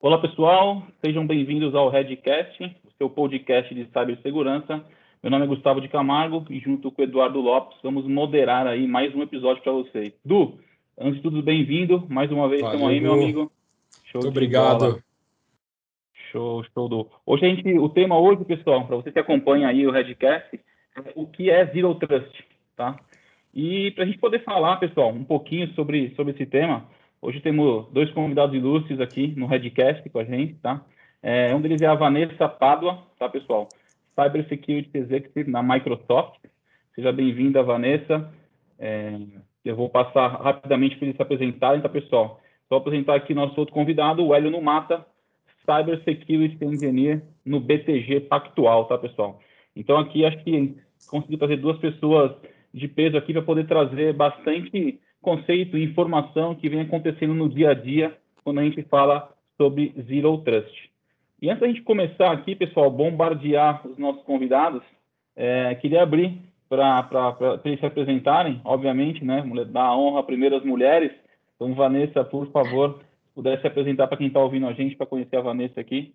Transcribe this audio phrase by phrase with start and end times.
[0.00, 0.86] Olá, pessoal.
[1.04, 4.84] Sejam bem-vindos ao Redcast, o seu podcast de cibersegurança.
[5.20, 8.86] Meu nome é Gustavo de Camargo e junto com o Eduardo Lopes vamos moderar aí
[8.86, 10.14] mais um episódio para vocês.
[10.24, 10.56] Du,
[10.96, 12.06] antes de tudo, bem-vindo.
[12.08, 13.50] Mais uma vez, estamos aí, meu amigo.
[14.04, 14.78] Show Muito obrigado.
[14.78, 15.02] Bola.
[16.30, 17.10] Show, show do.
[17.26, 20.60] Hoje a gente, o tema hoje, pessoal, para você que acompanha aí o Redcast,
[20.96, 22.44] é o que é Zero Trust,
[22.76, 22.96] tá?
[23.52, 26.86] E para a gente poder falar, pessoal, um pouquinho sobre, sobre esse tema,
[27.20, 30.84] hoje temos dois convidados ilustres aqui no Redcast com a gente, tá?
[31.22, 33.68] É, um deles é a Vanessa Pádua, tá, pessoal?
[34.14, 36.40] Cyber Security Executive na Microsoft.
[36.94, 38.32] Seja bem-vinda, Vanessa.
[38.78, 39.16] É,
[39.64, 42.40] eu vou passar rapidamente para eles se apresentarem, tá, pessoal?
[42.70, 45.04] Vou apresentar aqui nosso outro convidado, o Hélio Numata,
[45.64, 49.40] Cyber Security Engineer no BTG Pactual, tá, pessoal?
[49.74, 50.76] Então, aqui acho que
[51.08, 52.32] consegui trazer duas pessoas
[52.72, 57.70] de peso aqui para poder trazer bastante conceito e informação que vem acontecendo no dia
[57.70, 60.90] a dia quando a gente fala sobre Zero Trust.
[61.40, 64.82] E antes da gente começar aqui, pessoal, bombardear os nossos convidados,
[65.36, 69.42] é, queria abrir para eles se apresentarem, obviamente, né?
[69.66, 71.12] Dar honra primeiro às mulheres.
[71.54, 73.00] Então, Vanessa, por favor,
[73.34, 76.14] pudesse apresentar para quem está ouvindo a gente, para conhecer a Vanessa aqui.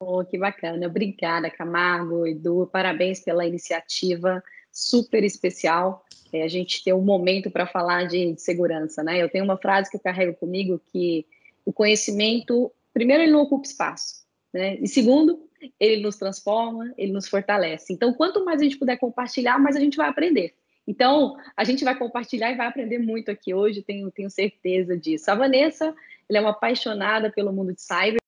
[0.00, 0.86] Oh, que bacana.
[0.86, 2.68] Obrigada, Camargo, Edu.
[2.70, 4.42] Parabéns pela iniciativa
[4.76, 6.04] super especial.
[6.30, 9.22] É, a gente ter um momento para falar de, de, segurança, né?
[9.22, 11.24] Eu tenho uma frase que eu carrego comigo que
[11.64, 14.76] o conhecimento, primeiro, ele não ocupa espaço, né?
[14.76, 15.48] E segundo,
[15.80, 17.92] ele nos transforma, ele nos fortalece.
[17.92, 20.54] Então, quanto mais a gente puder compartilhar, mais a gente vai aprender.
[20.86, 25.30] Então, a gente vai compartilhar e vai aprender muito aqui hoje, tenho, tenho certeza disso.
[25.30, 25.94] A Vanessa,
[26.28, 28.20] ela é uma apaixonada pelo mundo de cyber,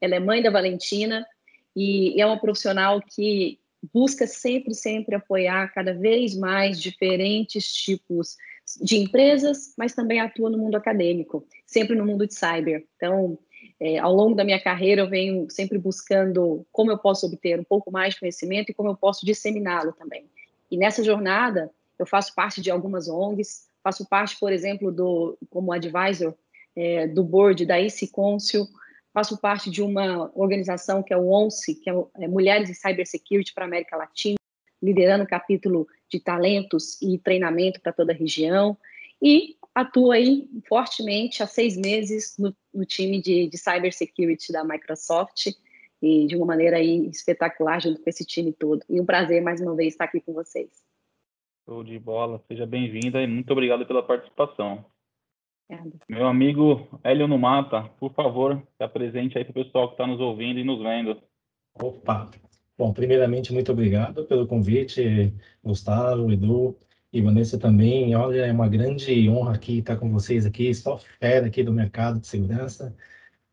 [0.00, 1.24] ela é mãe da Valentina
[1.76, 3.58] e é uma profissional que
[3.92, 8.36] busca sempre, sempre apoiar cada vez mais diferentes tipos
[8.80, 12.84] de empresas, mas também atua no mundo acadêmico, sempre no mundo de cyber.
[12.96, 13.38] Então,
[13.80, 17.64] é, ao longo da minha carreira, eu venho sempre buscando como eu posso obter um
[17.64, 20.24] pouco mais de conhecimento e como eu posso disseminá-lo também.
[20.70, 25.72] E nessa jornada, eu faço parte de algumas ONGs, faço parte, por exemplo, do como
[25.72, 26.34] advisor
[26.74, 28.66] é, do board da IC Council,
[29.12, 33.52] faço parte de uma organização que é o ONCE, que é, é Mulheres em Cybersecurity
[33.52, 34.36] para a América Latina,
[34.82, 38.76] liderando o capítulo de talentos e treinamento para toda a região,
[39.20, 45.52] e atuo aí fortemente há seis meses no, no time de, de Cybersecurity da Microsoft,
[46.02, 48.82] e de uma maneira aí espetacular junto com esse time todo.
[48.90, 50.82] E um prazer, mais uma vez, estar aqui com vocês.
[51.64, 54.84] Show de bola, seja bem-vinda e muito obrigado pela participação.
[56.08, 60.20] Meu amigo Hélio Numata, por favor, se apresente aí para o pessoal que está nos
[60.20, 61.22] ouvindo e nos vendo.
[61.74, 62.30] Opa!
[62.76, 66.76] Bom, primeiramente, muito obrigado pelo convite, Gustavo, Edu
[67.12, 68.14] e Vanessa também.
[68.14, 72.20] Olha, é uma grande honra aqui estar com vocês aqui, só fera aqui do mercado
[72.20, 72.94] de segurança.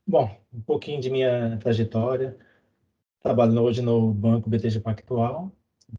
[0.08, 2.38] Bom, um pouquinho de minha trajetória.
[3.22, 5.52] Trabalho hoje no Banco BTG Pactual,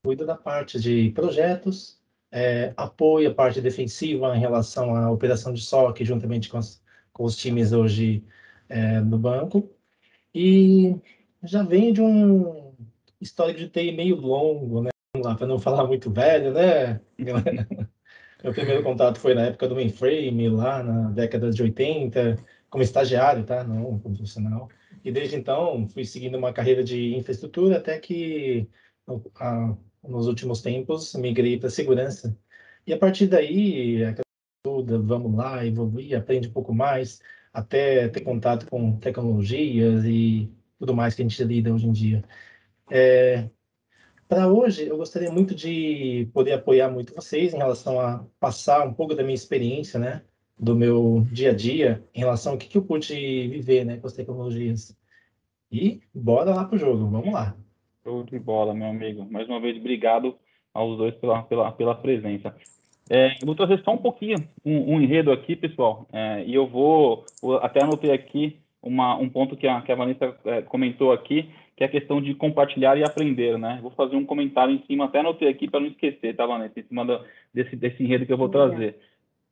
[0.02, 2.00] cuido da parte de projetos,
[2.33, 6.83] é, apoia a parte defensiva em relação à operação de SOC, juntamente com, as,
[7.13, 8.25] com os times hoje
[8.69, 9.69] é, no banco.
[10.35, 10.97] E
[11.43, 12.75] já vem de um
[13.21, 14.91] histórico de TI meio longo, né?
[15.37, 17.01] Para não falar muito velho, né?
[18.43, 22.37] Meu primeiro contato foi na época do mainframe, lá na década de 80,
[22.71, 23.65] como estagiário, tá?
[23.65, 24.69] Não como profissional.
[25.05, 28.69] E desde então fui seguindo uma carreira de infraestrutura até que
[29.39, 32.37] a, nos últimos tempos, migrei para segurança.
[32.87, 34.00] E a partir daí,
[34.62, 37.21] tudo, vamos lá, evoluir, aprende um pouco mais,
[37.53, 42.25] até ter contato com tecnologias e tudo mais que a gente lida hoje em dia.
[42.91, 43.49] É,
[44.28, 48.94] para hoje, eu gostaria muito de poder apoiar muito vocês em relação a passar um
[48.94, 50.22] pouco da minha experiência, né,
[50.59, 53.15] do meu dia a dia, em relação ao que, que eu pude
[53.49, 54.97] viver, né, com as tecnologias.
[55.72, 57.56] E bora lá pro jogo, vamos lá.
[58.03, 59.27] Show de bola, meu amigo.
[59.31, 60.34] Mais uma vez, obrigado
[60.72, 62.55] aos dois pela, pela, pela presença.
[63.11, 67.25] É, vou trazer só um pouquinho, um, um enredo aqui, pessoal, é, e eu vou,
[67.43, 71.50] vou, até anotei aqui uma, um ponto que a, que a Vanessa é, comentou aqui,
[71.76, 73.81] que é a questão de compartilhar e aprender, né?
[73.82, 76.85] Vou fazer um comentário em cima, até anotei aqui para não esquecer, tá, Vanessa, em
[76.85, 77.20] cima do,
[77.52, 78.97] desse, desse enredo que eu vou trazer.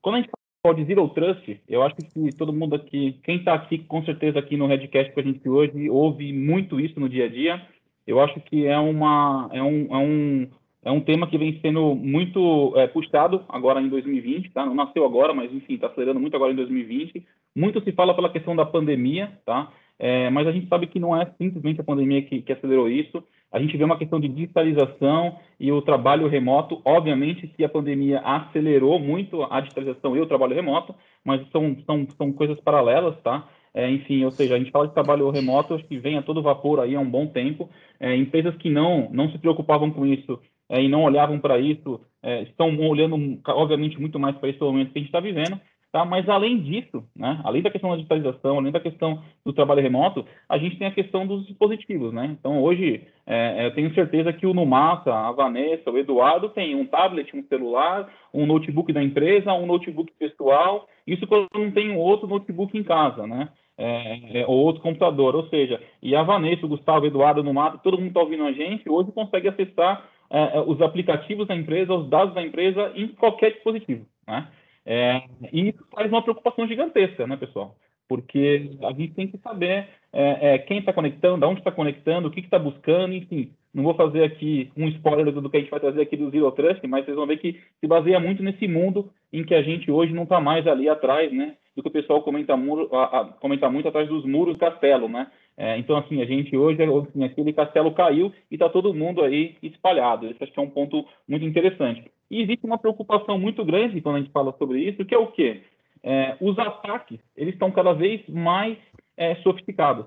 [0.00, 0.30] Quando a gente
[0.62, 4.38] fala de Zero Trust, eu acho que todo mundo aqui, quem está aqui, com certeza
[4.38, 7.60] aqui no Redcast com a gente hoje, ouve muito isso no dia a dia,
[8.08, 10.48] eu acho que é, uma, é, um, é, um,
[10.82, 14.64] é um tema que vem sendo muito é, puxado agora em 2020, tá?
[14.64, 17.22] Não nasceu agora, mas enfim, está acelerando muito agora em 2020.
[17.54, 19.70] Muito se fala pela questão da pandemia, tá?
[19.98, 23.22] É, mas a gente sabe que não é simplesmente a pandemia que, que, acelerou isso.
[23.52, 26.80] A gente vê uma questão de digitalização e o trabalho remoto.
[26.86, 32.06] Obviamente que a pandemia acelerou muito a digitalização e o trabalho remoto, mas são, são,
[32.16, 33.46] são coisas paralelas, tá?
[33.74, 36.42] É, enfim, ou seja, a gente fala de trabalho remoto, acho que vem a todo
[36.42, 37.68] vapor aí há um bom tempo.
[38.00, 42.00] É, empresas que não, não se preocupavam com isso é, e não olhavam para isso,
[42.22, 43.16] é, estão olhando,
[43.46, 45.60] obviamente, muito mais para esse momento que a gente está vivendo.
[45.90, 46.04] Tá?
[46.04, 50.24] Mas, além disso, né, além da questão da digitalização, além da questão do trabalho remoto,
[50.46, 52.12] a gente tem a questão dos dispositivos.
[52.12, 52.36] Né?
[52.38, 56.84] Então, hoje, é, eu tenho certeza que o Numata, a Vanessa, o Eduardo tem um
[56.84, 61.96] tablet, um celular, um notebook da empresa, um notebook pessoal, isso quando não tem um
[61.96, 63.48] outro notebook em casa, né?
[63.80, 67.54] É, é, ou outro computador, ou seja, e a Vanessa, o Gustavo, o Eduardo, no
[67.54, 71.54] Mato, todo mundo está ouvindo a gente, hoje consegue acessar é, é, os aplicativos da
[71.54, 74.48] empresa, os dados da empresa em qualquer dispositivo, né?
[74.90, 77.76] É, e isso faz uma preocupação gigantesca, né, pessoal?
[78.08, 82.30] Porque a gente tem que saber é, é, quem está conectando, onde está conectando, o
[82.30, 83.52] que está buscando, enfim.
[83.74, 86.50] Não vou fazer aqui um spoiler do que a gente vai trazer aqui do Zero
[86.52, 89.90] Trust, mas vocês vão ver que se baseia muito nesse mundo em que a gente
[89.90, 91.56] hoje não está mais ali atrás, né?
[91.76, 95.06] Do que o pessoal comenta, muro, a, a, comenta muito atrás dos muros do castelo,
[95.06, 95.30] né?
[95.60, 99.56] É, então, assim, a gente hoje, assim, aquele castelo caiu e está todo mundo aí
[99.60, 100.30] espalhado.
[100.30, 102.04] Isso acho que é um ponto muito interessante.
[102.30, 105.26] E existe uma preocupação muito grande quando a gente fala sobre isso, que é o
[105.26, 105.62] quê?
[106.02, 108.78] É, os ataques, eles estão cada vez mais
[109.16, 110.06] é, sofisticados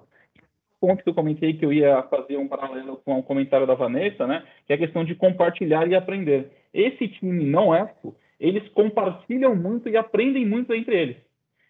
[0.81, 4.25] ponto que eu comentei que eu ia fazer um paralelo com o comentário da Vanessa,
[4.25, 4.43] né?
[4.65, 6.51] Que é a questão de compartilhar e aprender.
[6.73, 7.93] Esse time não é,
[8.39, 11.17] eles compartilham muito e aprendem muito entre eles.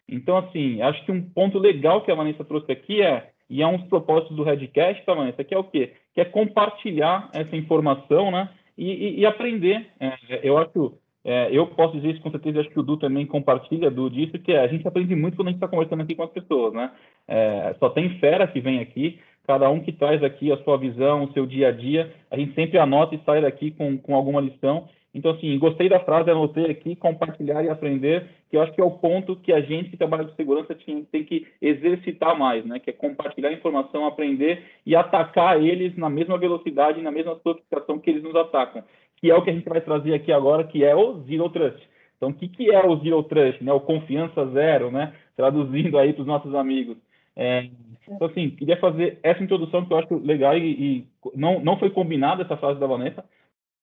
[0.07, 3.67] Então, assim, acho que um ponto legal que a Vanessa trouxe aqui é, e é
[3.67, 5.91] um dos propósitos do Redcast, tá, Vanessa, que é o quê?
[6.15, 8.49] Que é compartilhar essa informação, né?
[8.77, 9.87] E, e, e aprender.
[9.99, 10.93] É, eu acho
[11.23, 14.39] é, eu posso dizer isso com certeza, acho que o Du também compartilha do disso,
[14.39, 16.73] que é, a gente aprende muito quando a gente está conversando aqui com as pessoas,
[16.73, 16.91] né?
[17.27, 21.25] É, só tem fera que vem aqui, cada um que traz aqui a sua visão,
[21.25, 24.41] o seu dia a dia, a gente sempre anota e sai daqui com, com alguma
[24.41, 24.87] lição.
[25.13, 28.83] Então, assim, gostei da frase, anotei aqui, compartilhar e aprender, que eu acho que é
[28.83, 30.73] o ponto que a gente que trabalha com segurança
[31.11, 32.79] tem, que exercitar mais, né?
[32.79, 38.09] Que é compartilhar informação, aprender e atacar eles na mesma velocidade, na mesma sofisticação que
[38.09, 38.83] eles nos atacam
[39.21, 41.79] que é o que a gente vai trazer aqui agora, que é o Zero Trust.
[42.17, 43.63] Então, o que, que é o Zero Trust?
[43.63, 43.71] Né?
[43.71, 45.13] O confiança zero, né?
[45.37, 46.97] Traduzindo aí para os nossos amigos.
[47.35, 47.69] É,
[48.07, 51.91] então, assim, queria fazer essa introdução que eu acho legal e, e não, não foi
[51.91, 53.23] combinada essa frase da Vanessa,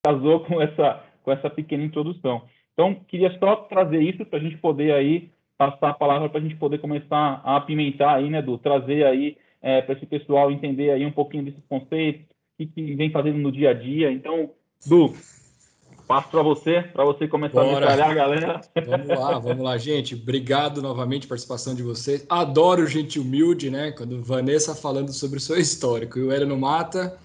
[0.04, 2.42] casou com essa, com essa pequena introdução.
[2.72, 5.28] Então, queria só trazer isso para a gente poder aí
[5.58, 9.36] passar a palavra para a gente poder começar a apimentar aí, né, do trazer aí
[9.60, 12.26] é, para esse pessoal entender aí um pouquinho desses conceitos, o
[12.58, 14.10] que, que vem fazendo no dia a dia.
[14.10, 14.50] Então,
[14.86, 15.12] Du,
[16.06, 17.76] passo para você, para você começar Bora.
[17.76, 18.60] a detalhar, galera.
[18.86, 20.14] Vamos lá, vamos lá, gente.
[20.14, 22.24] Obrigado novamente pela participação de vocês.
[22.28, 23.90] Adoro gente humilde, né?
[23.90, 27.18] Quando Vanessa falando sobre o seu histórico e o Hélio Mata,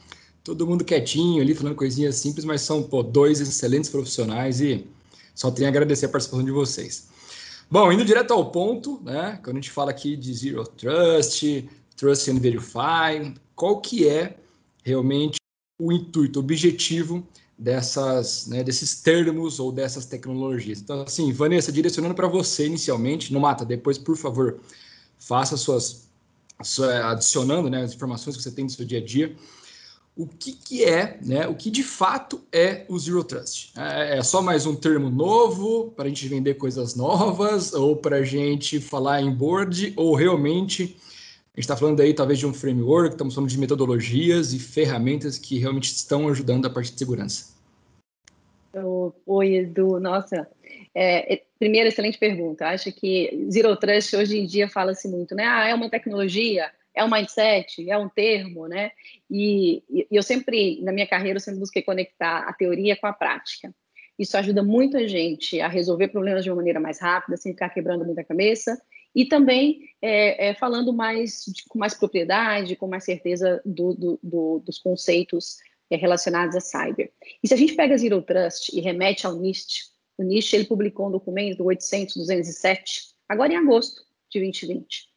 [0.43, 4.85] todo mundo quietinho ali, falando coisinhas simples, mas são pô, dois excelentes profissionais e
[5.33, 7.07] só tenho a agradecer a participação de vocês.
[7.71, 9.39] Bom, indo direto ao ponto, né?
[9.43, 14.37] Quando a gente fala aqui de Zero Trust, Trust and Verify, qual que é
[14.83, 15.37] realmente
[15.79, 17.25] o intuito, o objetivo
[17.57, 20.81] dessas, né, desses termos ou dessas tecnologias.
[20.81, 24.59] Então, assim, Vanessa, direcionando para você inicialmente, não mata, depois, por favor,
[25.17, 26.09] faça suas,
[26.61, 29.35] sua, adicionando né, as informações que você tem no seu dia a dia.
[30.15, 33.73] O que, que é, né, o que de fato é o Zero Trust?
[33.75, 38.17] É, é só mais um termo novo para a gente vender coisas novas ou para
[38.17, 40.95] a gente falar em board ou realmente
[41.55, 45.37] a gente está falando aí talvez de um framework, estamos falando de metodologias e ferramentas
[45.37, 47.53] que realmente estão ajudando a parte de segurança.
[49.25, 49.99] Oi, Edu.
[49.99, 50.47] Nossa,
[50.95, 52.67] é, é, excelente pergunta.
[52.67, 55.45] Acho que Zero Trust hoje em dia fala-se muito, né?
[55.45, 58.91] Ah, é uma tecnologia, é um mindset, é um termo, né?
[59.29, 63.13] E, e, eu sempre, na minha carreira, eu sempre busquei conectar a teoria com a
[63.13, 63.73] prática.
[64.17, 67.69] Isso ajuda muito a gente a resolver problemas de uma maneira mais rápida, sem ficar
[67.69, 68.79] quebrando muita cabeça,
[69.15, 74.59] e também é, é, falando mais com mais propriedade, com mais certeza do, do, do,
[74.59, 75.57] dos conceitos
[75.89, 77.11] é, relacionados a cyber.
[77.43, 81.07] E se a gente pega Zero Trust e remete ao NIST, o NIST ele publicou
[81.07, 85.07] um documento 800-207, agora em agosto de 2020,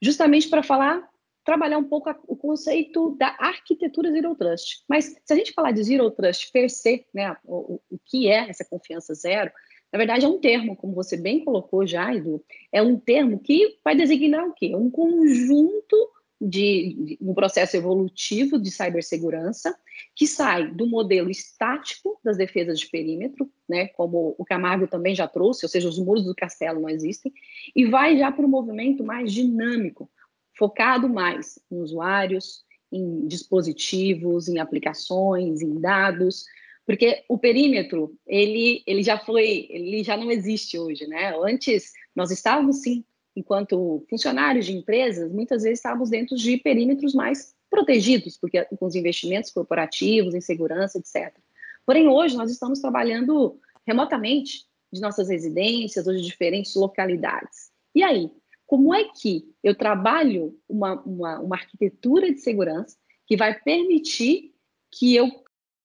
[0.00, 1.08] justamente para falar,
[1.44, 4.84] trabalhar um pouco o conceito da arquitetura Zero Trust.
[4.88, 8.28] Mas se a gente falar de Zero Trust per se, né, o, o, o que
[8.28, 9.50] é essa confiança zero,
[9.92, 13.78] na verdade, é um termo, como você bem colocou já, Edu, é um termo que
[13.84, 14.74] vai designar o quê?
[14.76, 15.96] Um conjunto
[16.40, 19.76] de, de um processo evolutivo de cibersegurança
[20.16, 25.28] que sai do modelo estático das defesas de perímetro, né, como o Camargo também já
[25.28, 27.32] trouxe, ou seja, os muros do castelo não existem,
[27.76, 30.10] e vai já para um movimento mais dinâmico,
[30.56, 36.44] focado mais em usuários, em dispositivos, em aplicações, em dados,
[36.86, 41.32] porque o perímetro ele, ele já foi, ele já não existe hoje, né?
[41.40, 43.04] Antes nós estávamos sim
[43.36, 48.94] enquanto funcionários de empresas, muitas vezes estávamos dentro de perímetros mais protegidos, porque com os
[48.94, 51.32] investimentos corporativos, em segurança, etc.
[51.86, 57.70] Porém, hoje nós estamos trabalhando remotamente de nossas residências ou de diferentes localidades.
[57.94, 58.30] E aí,
[58.66, 62.96] como é que eu trabalho uma, uma, uma arquitetura de segurança
[63.26, 64.52] que vai permitir
[64.90, 65.28] que eu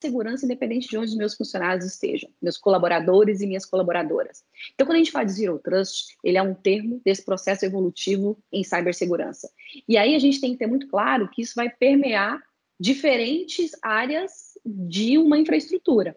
[0.02, 4.44] segurança independente de onde os meus funcionários estejam, meus colaboradores e minhas colaboradoras.
[4.74, 8.38] Então, quando a gente fala de Zero Trust, ele é um termo desse processo evolutivo
[8.52, 9.50] em cibersegurança.
[9.88, 12.42] E aí a gente tem que ter muito claro que isso vai permear
[12.80, 16.16] diferentes áreas de uma infraestrutura.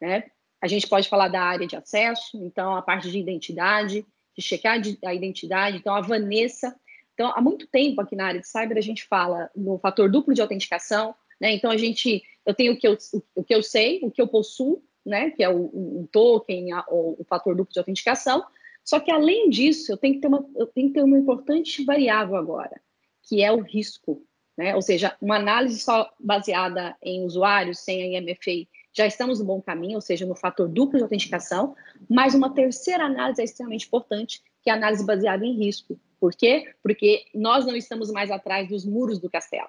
[0.00, 0.24] Né?
[0.60, 4.04] A gente pode falar da área de acesso, então a parte de identidade,
[4.36, 5.76] de checar a identidade.
[5.76, 6.74] Então, a Vanessa.
[7.14, 10.32] Então, há muito tempo aqui na área de cyber a gente fala no fator duplo
[10.32, 11.52] de autenticação, né?
[11.52, 12.96] Então, a gente, eu tenho o que eu,
[13.34, 15.30] o que eu sei, o que eu possuo, né?
[15.32, 18.42] Que é o, o token, a, o, o fator duplo de autenticação.
[18.82, 21.84] Só que, além disso, eu tenho que ter uma, eu tenho que ter uma importante
[21.84, 22.80] variável agora,
[23.22, 24.22] que é o risco.
[24.56, 24.74] Né?
[24.74, 29.60] Ou seja, uma análise só baseada em usuários, sem a IMFA, já estamos no bom
[29.60, 31.76] caminho, ou seja, no fator duplo de autenticação,
[32.08, 36.00] mas uma terceira análise é extremamente importante, que é a análise baseada em risco.
[36.18, 36.72] Por quê?
[36.82, 39.68] Porque nós não estamos mais atrás dos muros do castelo.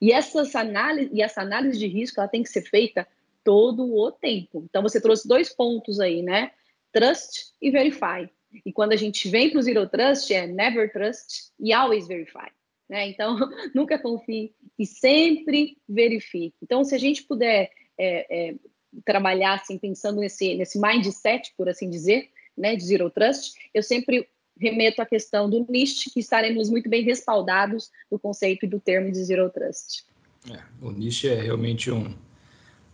[0.00, 3.06] E essa análise, e essa análise de risco ela tem que ser feita
[3.44, 4.64] todo o tempo.
[4.68, 6.52] Então, você trouxe dois pontos aí, né?
[6.92, 8.28] Trust e verify.
[8.64, 12.50] E quando a gente vem para o Zero Trust, é never trust e always verify.
[12.88, 13.08] Né?
[13.08, 13.38] Então,
[13.74, 16.56] nunca confie e sempre verifique.
[16.62, 18.54] Então, se a gente puder é, é,
[19.04, 24.28] trabalhar assim, pensando nesse, nesse mindset, por assim dizer, né, de Zero Trust, eu sempre
[24.60, 29.10] remeto à questão do NIST, que estaremos muito bem respaldados no conceito e do termo
[29.10, 30.04] de Zero Trust.
[30.50, 32.14] É, o NIST é realmente um,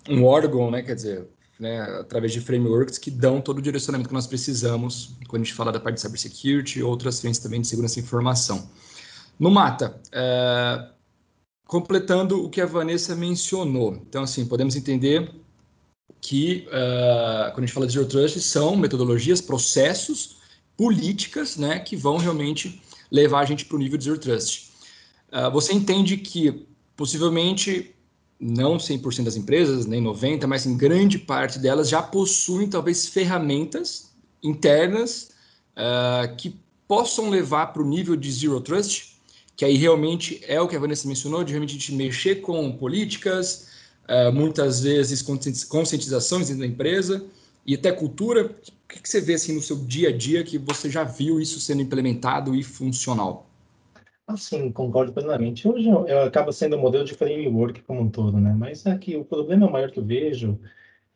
[0.08, 1.26] um órgão, né, quer dizer,
[1.58, 5.54] né, através de frameworks que dão todo o direcionamento que nós precisamos quando a gente
[5.54, 8.70] fala da parte de cybersecurity e outras frentes também de segurança da informação.
[9.38, 10.90] No Mata, é,
[11.66, 13.94] completando o que a Vanessa mencionou.
[14.08, 15.30] Então, assim, podemos entender
[16.20, 20.35] que, uh, quando a gente fala de Zero Trust, são metodologias, processos,
[20.76, 22.80] políticas, né, que vão realmente
[23.10, 24.70] levar a gente para o nível de Zero Trust.
[25.32, 26.66] Uh, você entende que,
[26.96, 27.94] possivelmente,
[28.38, 34.12] não 100% das empresas, nem 90%, mas em grande parte delas já possuem, talvez, ferramentas
[34.42, 35.30] internas
[35.72, 36.54] uh, que
[36.86, 39.16] possam levar para o nível de Zero Trust?
[39.56, 42.70] que aí realmente é o que a Vanessa mencionou, de realmente a gente mexer com
[42.72, 43.68] políticas,
[44.04, 47.24] uh, muitas vezes conscientizações dentro da empresa
[47.64, 48.54] e até cultura.
[48.86, 51.40] O que, que você vê assim no seu dia a dia que você já viu
[51.40, 53.50] isso sendo implementado e funcional?
[54.28, 55.66] Assim, concordo plenamente.
[55.66, 58.54] Hoje eu, eu acaba sendo um modelo de framework como um todo, né?
[58.56, 60.60] Mas aqui é o problema maior que eu vejo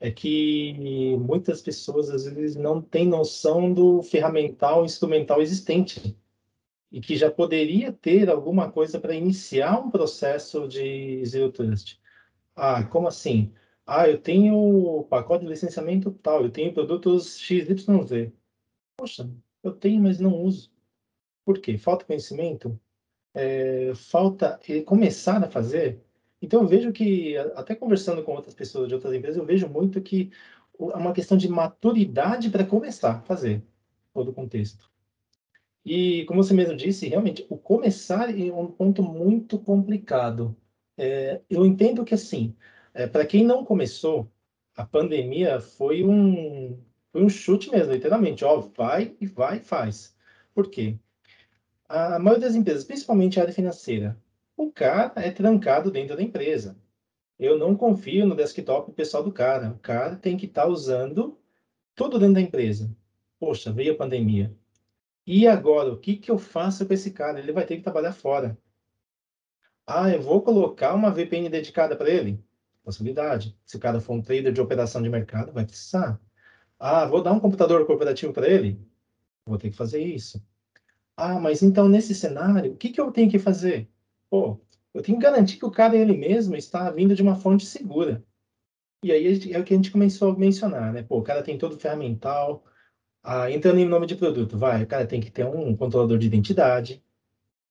[0.00, 6.16] é que muitas pessoas às vezes não têm noção do ferramental instrumental existente
[6.90, 12.00] e que já poderia ter alguma coisa para iniciar um processo de Zero Trust.
[12.56, 13.52] Ah, como assim?
[13.92, 18.32] Ah, eu tenho pacote de licenciamento tal, eu tenho produtos XYZ.
[18.97, 19.28] Poxa,
[19.64, 20.70] eu tenho, mas não uso.
[21.44, 21.76] Por quê?
[21.76, 22.80] Falta conhecimento?
[23.35, 26.04] É, falta começar a fazer?
[26.40, 30.00] Então, eu vejo que, até conversando com outras pessoas de outras empresas, eu vejo muito
[30.00, 30.30] que
[30.78, 33.61] é uma questão de maturidade para começar a fazer
[34.14, 34.88] todo o contexto.
[35.85, 40.56] E, como você mesmo disse, realmente, o começar é um ponto muito complicado.
[40.97, 42.54] É, eu entendo que, assim,
[42.94, 44.30] é, para quem não começou,
[44.76, 46.78] a pandemia foi um,
[47.12, 48.44] foi um chute mesmo, literalmente.
[48.44, 50.16] Ó, vai e vai e faz.
[50.54, 50.99] Por quê?
[51.88, 54.18] A maioria das empresas, principalmente a área financeira,
[54.56, 56.76] o cara é trancado dentro da empresa.
[57.38, 59.70] Eu não confio no desktop pessoal do cara.
[59.70, 61.38] O cara tem que estar tá usando
[61.94, 62.94] tudo dentro da empresa.
[63.38, 64.54] Poxa, veio a pandemia
[65.32, 67.38] e agora, o que, que eu faço com esse cara?
[67.38, 68.59] Ele vai ter que trabalhar fora.
[69.87, 72.42] Ah, eu vou colocar uma VPN dedicada para ele?
[72.90, 73.56] Possibilidade.
[73.64, 76.20] Se o cara for um trader de operação de mercado, vai precisar.
[76.76, 78.85] Ah, vou dar um computador corporativo para ele?
[79.47, 80.44] Vou ter que fazer isso.
[81.16, 83.88] Ah, mas então nesse cenário, o que, que eu tenho que fazer?
[84.28, 84.61] Pô,
[84.92, 88.25] eu tenho que garantir que o cara ele mesmo está vindo de uma fonte segura.
[89.04, 91.02] E aí é o que a gente começou a mencionar, né?
[91.04, 92.64] Pô, o cara tem todo o ferramental,
[93.23, 96.26] ah, entrando em nome de produto, vai, o cara tem que ter um controlador de
[96.26, 97.04] identidade,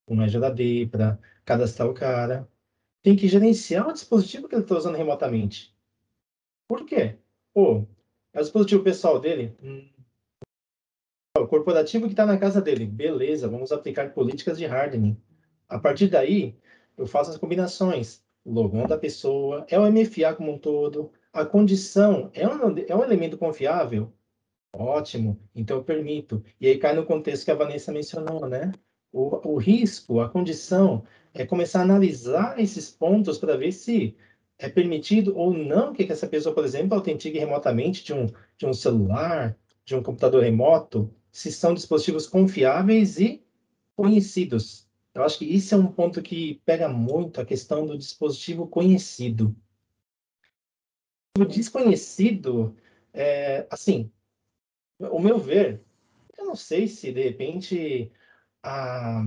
[0.07, 2.47] um EJD para cadastrar o cara.
[3.01, 5.75] Tem que gerenciar o dispositivo que ele está usando remotamente.
[6.67, 7.17] Por quê?
[7.53, 7.87] Pô,
[8.33, 9.55] é o dispositivo pessoal dele?
[9.63, 9.89] Hum.
[11.37, 12.85] O corporativo que está na casa dele.
[12.85, 15.17] Beleza, vamos aplicar políticas de hardening.
[15.67, 16.57] A partir daí,
[16.97, 18.21] eu faço as combinações.
[18.43, 21.11] O login da pessoa, é o MFA como um todo.
[21.31, 24.11] A condição é um, é um elemento confiável?
[24.73, 26.43] Ótimo, então eu permito.
[26.59, 28.71] E aí cai no contexto que a Vanessa mencionou, né?
[29.11, 31.03] O, o risco, a condição
[31.33, 34.15] é começar a analisar esses pontos para ver se
[34.57, 38.74] é permitido ou não que essa pessoa, por exemplo, autentique remotamente de um, de um
[38.74, 43.41] celular, de um computador remoto, se são dispositivos confiáveis e
[43.95, 44.88] conhecidos.
[45.13, 49.55] Eu acho que isso é um ponto que pega muito a questão do dispositivo conhecido.
[51.38, 52.75] O desconhecido,
[53.13, 54.12] é, assim,
[55.00, 55.81] o meu ver,
[56.38, 58.12] eu não sei se de repente
[58.62, 59.24] a,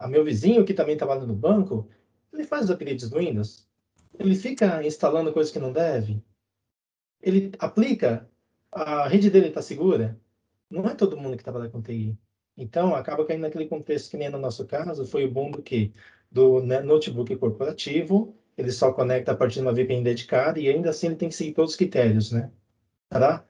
[0.00, 1.88] a meu vizinho que também trabalha no banco,
[2.32, 3.68] ele faz os updates do Windows,
[4.18, 6.20] ele fica instalando coisas que não deve,
[7.22, 8.28] ele aplica,
[8.72, 10.18] a rede dele está segura.
[10.70, 12.18] Não é todo mundo que trabalha com TI.
[12.56, 15.92] Então, acaba caindo naquele contexto que nem no nosso caso, foi o bom do que?
[16.30, 20.90] Do né, notebook corporativo, ele só conecta a partir de uma VPN dedicada e ainda
[20.90, 22.50] assim ele tem que seguir todos os critérios, né?
[23.08, 23.44] Para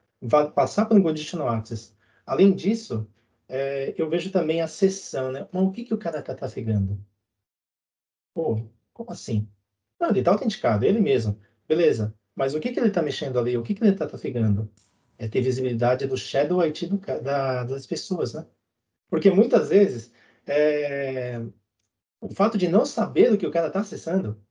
[0.55, 1.93] passar pelo conditional access.
[2.25, 3.07] Além disso,
[3.51, 5.47] é, eu vejo também a sessão, né?
[5.51, 6.97] Mas o que, que o cara está trafegando?
[8.33, 8.61] Pô,
[8.93, 9.47] como assim?
[9.99, 11.37] Não, ele está autenticado, ele mesmo.
[11.67, 12.15] Beleza.
[12.33, 13.57] Mas o que, que ele está mexendo ali?
[13.57, 14.71] O que, que ele está trafegando?
[15.17, 18.47] É ter visibilidade do shadow IT do, da, das pessoas, né?
[19.09, 20.13] Porque muitas vezes
[20.47, 21.41] é,
[22.21, 24.41] o fato de não saber o que o cara está acessando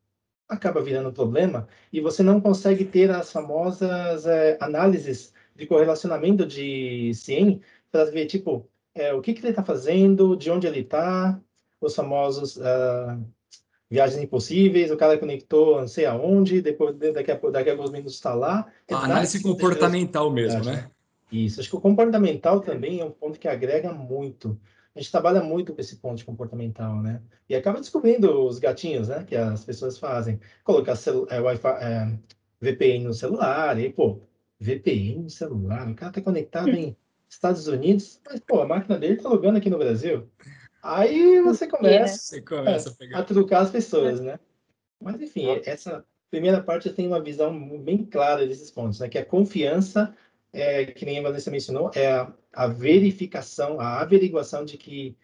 [0.48, 6.46] acaba virando um problema e você não consegue ter as famosas é, análises de correlacionamento
[6.46, 10.80] de CIEM para ver, tipo, é, o que, que ele está fazendo, de onde ele
[10.80, 11.40] está,
[11.80, 13.24] os famosos uh,
[13.90, 18.14] viagens impossíveis, o cara conectou não sei aonde, depois daqui a, daqui a alguns minutos
[18.14, 18.66] está lá.
[18.90, 20.90] A análise comportamental mesmo, né?
[21.32, 24.58] Isso, acho que o comportamental também é um ponto que agrega muito.
[24.94, 27.22] A gente trabalha muito com esse ponto de comportamental, né?
[27.48, 29.24] E acaba descobrindo os gatinhos, né?
[29.24, 30.40] Que as pessoas fazem.
[30.64, 30.94] Colocar
[31.30, 32.18] é, Wi-Fi, é,
[32.60, 34.20] VPN no celular, e pô,
[34.58, 36.96] VPN no celular, o cara tá conectado em
[37.30, 40.28] Estados Unidos, mas pô, a máquina dele tá logando aqui no Brasil.
[40.82, 44.38] Aí você começa, você começa a, a, trucar as pessoas, né?
[45.00, 49.08] Mas enfim, essa primeira parte eu tenho uma visão bem clara desses pontos, né?
[49.08, 50.14] Que a confiança
[50.52, 55.16] é, que nem a Vanessa mencionou, é a, a verificação, a averiguação de que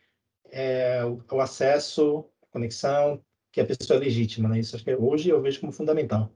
[0.50, 4.60] é, o, o, acesso, a conexão, que a pessoa é legítima, né?
[4.60, 6.30] Isso acho que hoje eu vejo como fundamental.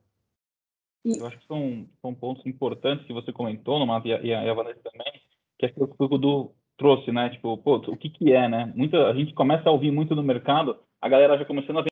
[1.05, 4.81] Eu acho que são, são pontos importantes que você comentou, Nomato, e, e, a Vanessa
[4.83, 5.13] também,
[5.61, 7.29] que é que o Dudu trouxe, né?
[7.31, 8.73] Tipo, pô, o que que é, né?
[8.75, 11.91] Muita, a gente começa a ouvir muito no mercado, a galera já começando a ver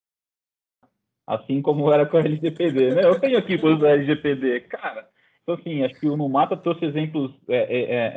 [1.26, 3.04] assim como era com a LGPD, né?
[3.04, 5.06] Eu tenho aqui os LGPD, cara,
[5.48, 8.12] então, assim, acho que o Numata trouxe exemplos é, é, é,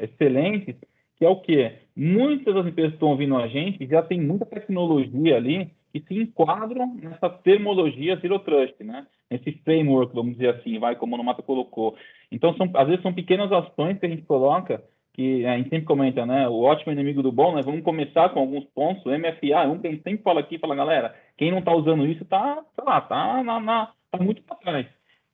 [0.00, 0.74] é, excelentes,
[1.18, 1.80] que é o quê?
[1.94, 6.14] Muitas das empresas que estão ouvindo a gente já tem muita tecnologia ali que se
[6.14, 9.06] enquadram nessa termologia Zero Trust, né?
[9.30, 11.96] Nesse framework, vamos dizer assim, vai, como o Numata colocou.
[12.30, 15.86] Então, são, às vezes são pequenas ações que a gente coloca, que a gente sempre
[15.86, 16.48] comenta, né?
[16.48, 17.62] O ótimo inimigo do bom, né?
[17.62, 19.04] Vamos começar com alguns pontos.
[19.04, 22.06] O MFA, um que a gente sempre fala aqui, fala, galera, quem não está usando
[22.06, 24.86] isso está, sei lá, tá, na, na, tá muito para trás.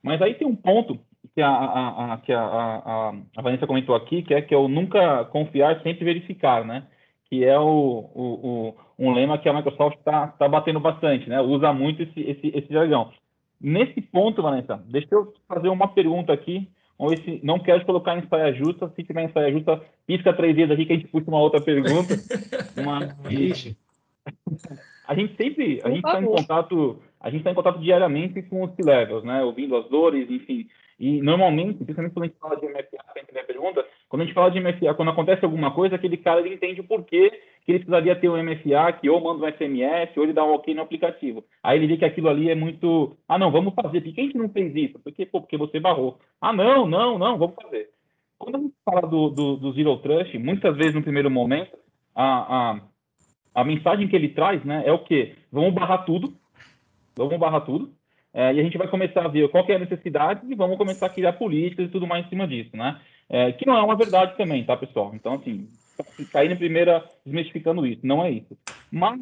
[0.03, 0.99] Mas aí tem um ponto
[1.35, 4.69] que a, a, a que a, a, a, Vanessa comentou aqui, que é que eu
[4.69, 6.85] nunca confiar, sempre verificar, né?
[7.29, 11.40] Que é o, o um lema que a Microsoft está tá batendo bastante, né?
[11.40, 13.12] Usa muito esse, esse, esse jargão.
[13.61, 16.68] Nesse ponto, Vanessa, deixa eu fazer uma pergunta aqui.
[16.98, 18.90] Vamos ver se não quero colocar em saia justa.
[18.94, 21.61] Se tiver em saia justa, pisca três vezes aqui que a gente puxa uma outra
[21.61, 22.14] pergunta.
[22.76, 23.00] uma...
[25.06, 28.62] a gente sempre, a gente está em contato, a gente está em contato diariamente com
[28.64, 29.42] os C-levels, né?
[29.42, 30.66] Ouvindo as dores, enfim.
[30.98, 34.35] E normalmente, principalmente quando a gente fala de MFA, sempre a pergunta, quando a gente
[34.35, 37.31] fala de MFA, quando acontece alguma coisa, aquele cara ele entende o porquê
[37.64, 40.55] que ele precisaria ter um MFA, que ou manda um SMS, ou ele dá um
[40.55, 41.45] OK no aplicativo.
[41.61, 43.16] Aí ele vê que aquilo ali é muito.
[43.29, 44.01] Ah, não, vamos fazer.
[44.01, 45.01] Por que a gente não fez isso?
[45.01, 46.19] Porque, pô, porque você barrou.
[46.40, 47.90] Ah, não, não, não, vamos fazer.
[48.38, 51.77] Quando a gente fala do, do, do Zero Trust, muitas vezes no primeiro momento,
[52.14, 52.81] a, a,
[53.55, 55.35] a mensagem que ele traz né, é o quê?
[55.51, 56.33] Vamos barrar tudo.
[57.16, 57.90] Vamos barrar tudo.
[58.33, 61.07] É, e a gente vai começar a ver qual é a necessidade e vamos começar
[61.07, 63.01] a criar políticas e tudo mais em cima disso, né?
[63.28, 65.12] É, que não é uma verdade também, tá, pessoal?
[65.14, 65.68] Então, assim,
[66.32, 68.56] cair na primeira desmistificando isso, não é isso.
[68.90, 69.20] Mas,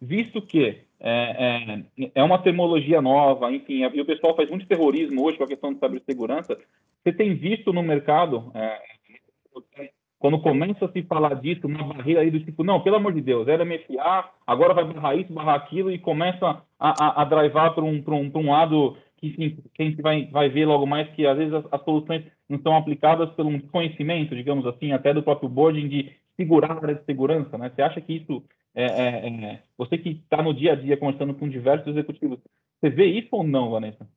[0.00, 5.24] visto que é, é, é uma termologia nova, enfim, e o pessoal faz muito terrorismo
[5.24, 6.58] hoje com a questão de cibersegurança,
[7.02, 8.78] você tem visto no mercado é,
[10.18, 13.20] quando começa a se falar disso, uma barreira aí do tipo, não, pelo amor de
[13.20, 17.72] Deus, era MFA, agora vai barrar isso, barrar aquilo, e começa a, a, a drivar
[17.72, 19.30] para um, um, um lado que,
[19.74, 22.60] que a gente vai, vai ver logo mais que às vezes as, as soluções não
[22.62, 23.60] são aplicadas pelo um
[24.30, 27.70] digamos assim, até do próprio boarding de segurar a segurança, né?
[27.70, 28.42] Você acha que isso,
[28.74, 32.38] é, é, é você que está no dia a dia conversando com diversos executivos,
[32.80, 34.08] você vê isso ou não, Vanessa?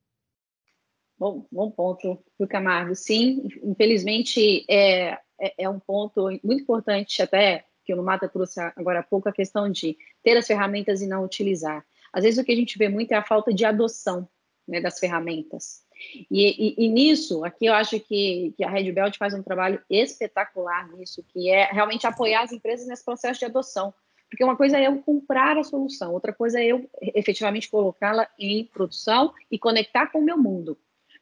[1.17, 2.95] Bom, bom ponto, do Camargo.
[2.95, 8.99] Sim, infelizmente é, é, é, um ponto muito importante, até que o Numata trouxe agora
[8.99, 11.85] há pouco, a questão de ter as ferramentas e não utilizar.
[12.13, 14.27] Às vezes o que a gente vê muito é a falta de adoção
[14.71, 15.83] né, das ferramentas.
[16.31, 19.83] E, e, e, nisso, aqui eu acho que, que a Red Belt faz um trabalho
[19.89, 23.93] espetacular nisso, que é realmente apoiar as empresas nesse processo de adoção.
[24.29, 28.63] Porque uma coisa é eu comprar a solução, outra coisa é eu efetivamente colocá-la em
[28.63, 30.77] produção e conectar com o meu mundo.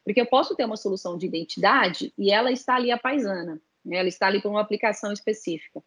[0.05, 3.97] Porque eu posso ter uma solução de identidade e ela está ali a paisana, né?
[3.97, 5.83] ela está ali por uma aplicação específica.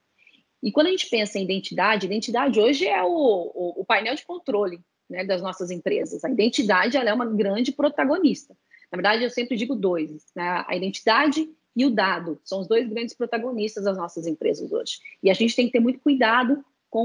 [0.61, 4.25] E quando a gente pensa em identidade, identidade hoje é o, o, o painel de
[4.25, 6.25] controle né, das nossas empresas.
[6.25, 8.57] A identidade ela é uma grande protagonista.
[8.91, 10.65] Na verdade, eu sempre digo dois: né?
[10.67, 14.99] a identidade e o dado são os dois grandes protagonistas das nossas empresas hoje.
[15.23, 17.05] E a gente tem que ter muito cuidado com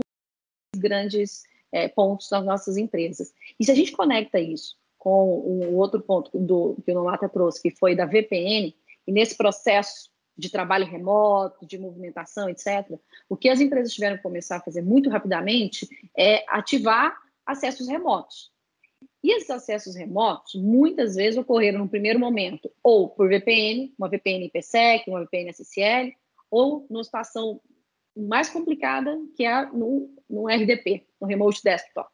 [0.76, 3.34] os grandes é, pontos das nossas empresas.
[3.60, 7.62] E se a gente conecta isso com o outro ponto do, que o Nolata trouxe,
[7.62, 13.50] que foi da VPN, e nesse processo de trabalho remoto, de movimentação, etc., o que
[13.50, 18.52] as empresas tiveram que começar a fazer muito rapidamente é ativar acessos remotos.
[19.24, 24.46] E esses acessos remotos, muitas vezes, ocorreram no primeiro momento, ou por VPN, uma VPN
[24.46, 26.14] IPsec, uma VPN SSL,
[26.52, 27.60] ou numa situação
[28.16, 32.10] mais complicada, que é no, no RDP, no Remote Desktop.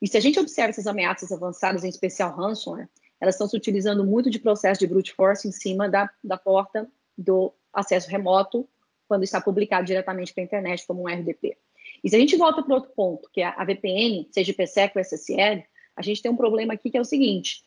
[0.00, 2.88] E se a gente observa essas ameaças avançadas, em especial ransomware,
[3.20, 6.88] elas estão se utilizando muito de processo de brute force em cima da, da porta
[7.16, 8.68] do acesso remoto,
[9.08, 11.56] quando está publicado diretamente para a internet como um RDP.
[12.02, 15.00] E se a gente volta para outro ponto, que é a VPN, seja IPsec ou
[15.00, 15.64] SSL,
[15.96, 17.64] a gente tem um problema aqui que é o seguinte: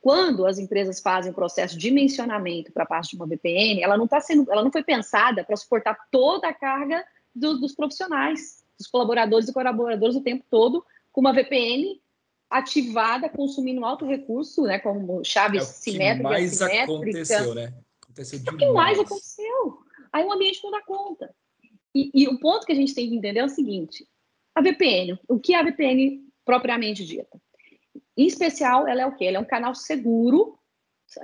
[0.00, 3.96] quando as empresas fazem o processo de dimensionamento para a parte de uma VPN, ela
[3.96, 8.62] não está sendo, ela não foi pensada para suportar toda a carga do, dos profissionais,
[8.78, 12.00] dos colaboradores e colaboradores o tempo todo com uma VPN
[12.50, 16.30] ativada, consumindo alto recurso, né, como chaves é simétricas.
[16.30, 17.74] mais aconteceu, né?
[18.02, 18.52] Aconteceu demais.
[18.52, 19.78] É o que mais aconteceu.
[20.12, 21.34] Aí o ambiente não dá conta.
[21.94, 24.06] E, e, o ponto que a gente tem que entender é o seguinte:
[24.54, 27.40] a VPN, o que é a VPN propriamente dita?
[28.16, 29.26] Em especial, ela é o quê?
[29.26, 30.58] Ela é um canal seguro,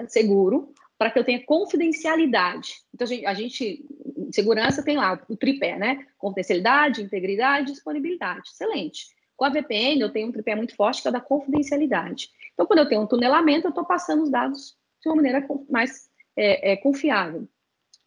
[0.09, 2.75] seguro, para que eu tenha confidencialidade.
[2.95, 3.85] Então, a gente, a gente,
[4.33, 6.07] segurança tem lá o tripé, né?
[6.19, 8.49] Confidencialidade, integridade, disponibilidade.
[8.49, 9.07] Excelente.
[9.37, 12.29] Com a VPN, eu tenho um tripé muito forte que é da confidencialidade.
[12.53, 16.11] Então, quando eu tenho um tunelamento, eu estou passando os dados de uma maneira mais
[16.37, 17.49] é, é, confiável,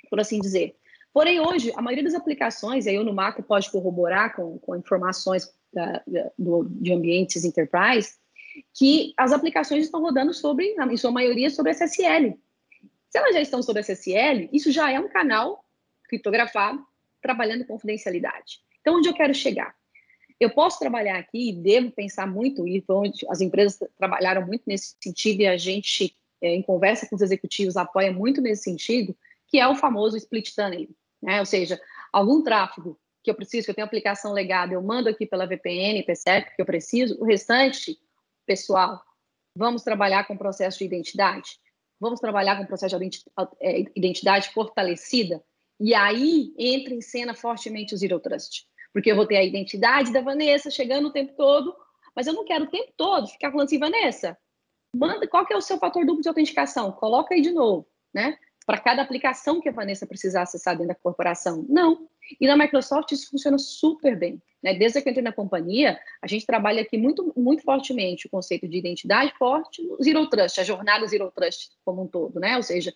[0.10, 0.76] por assim dizer.
[1.14, 5.54] Porém, hoje, a maioria das aplicações, e aí o Numaco pode corroborar com, com informações
[5.72, 6.02] da,
[6.38, 8.16] do, de ambientes enterprise,
[8.74, 12.38] que as aplicações estão rodando sobre, em sua maioria, sobre SSL.
[13.10, 15.64] Se elas já estão sobre SSL, isso já é um canal
[16.06, 16.84] criptografado
[17.22, 18.60] trabalhando confidencialidade.
[18.82, 19.76] Então, onde eu quero chegar?
[20.40, 22.84] Eu posso trabalhar aqui e devo pensar muito, e
[23.30, 27.78] as empresas trabalharam muito nesse sentido e a gente, é, em conversa com os executivos,
[27.78, 29.16] apoia muito nesse sentido,
[29.48, 30.90] que é o famoso split tunneling,
[31.24, 31.40] né?
[31.40, 31.80] Ou seja,
[32.12, 36.04] algum tráfego que eu preciso, que eu tenho aplicação legada, eu mando aqui pela VPN,
[36.04, 37.98] PCEP, que eu preciso, o restante,
[38.46, 39.02] pessoal,
[39.58, 41.58] vamos trabalhar com o processo de identidade,
[42.00, 43.24] vamos trabalhar com o processo de
[43.62, 45.42] é, identidade fortalecida,
[45.80, 50.14] e aí entra em cena fortemente o Zero Trust porque eu vou ter a identidade
[50.14, 51.76] da Vanessa chegando o tempo todo,
[52.16, 54.38] mas eu não quero o tempo todo ficar falando assim, Vanessa,
[54.96, 56.92] manda qual que é o seu fator duplo de autenticação?
[56.92, 58.38] Coloca aí de novo, né?
[58.66, 61.66] Para cada aplicação que a Vanessa precisar acessar dentro da corporação.
[61.68, 62.08] Não.
[62.40, 64.42] E na Microsoft isso funciona super bem.
[64.64, 64.74] Né?
[64.74, 68.68] Desde que eu entrei na companhia, a gente trabalha aqui muito, muito fortemente o conceito
[68.68, 72.56] de identidade forte, Zero Trust, a jornada Zero Trust como um todo, né?
[72.56, 72.94] Ou seja,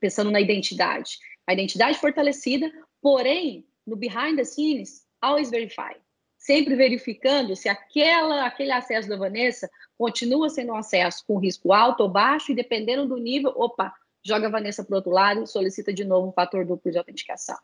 [0.00, 1.18] pensando na identidade.
[1.46, 5.94] A identidade fortalecida, porém, no behind the scenes, always verify.
[6.38, 12.02] Sempre verificando se aquela, aquele acesso da Vanessa continua sendo um acesso com risco alto
[12.02, 15.92] ou baixo, e dependendo do nível, opa, joga a Vanessa para o outro lado solicita
[15.92, 17.56] de novo um fator duplo de autenticação.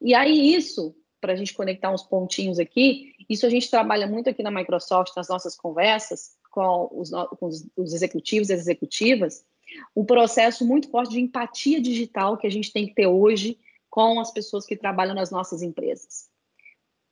[0.00, 4.28] E aí, isso, para a gente conectar uns pontinhos aqui, isso a gente trabalha muito
[4.28, 9.44] aqui na Microsoft, nas nossas conversas com os, com os executivos e as executivas,
[9.94, 13.58] um processo muito forte de empatia digital que a gente tem que ter hoje
[13.90, 16.28] com as pessoas que trabalham nas nossas empresas.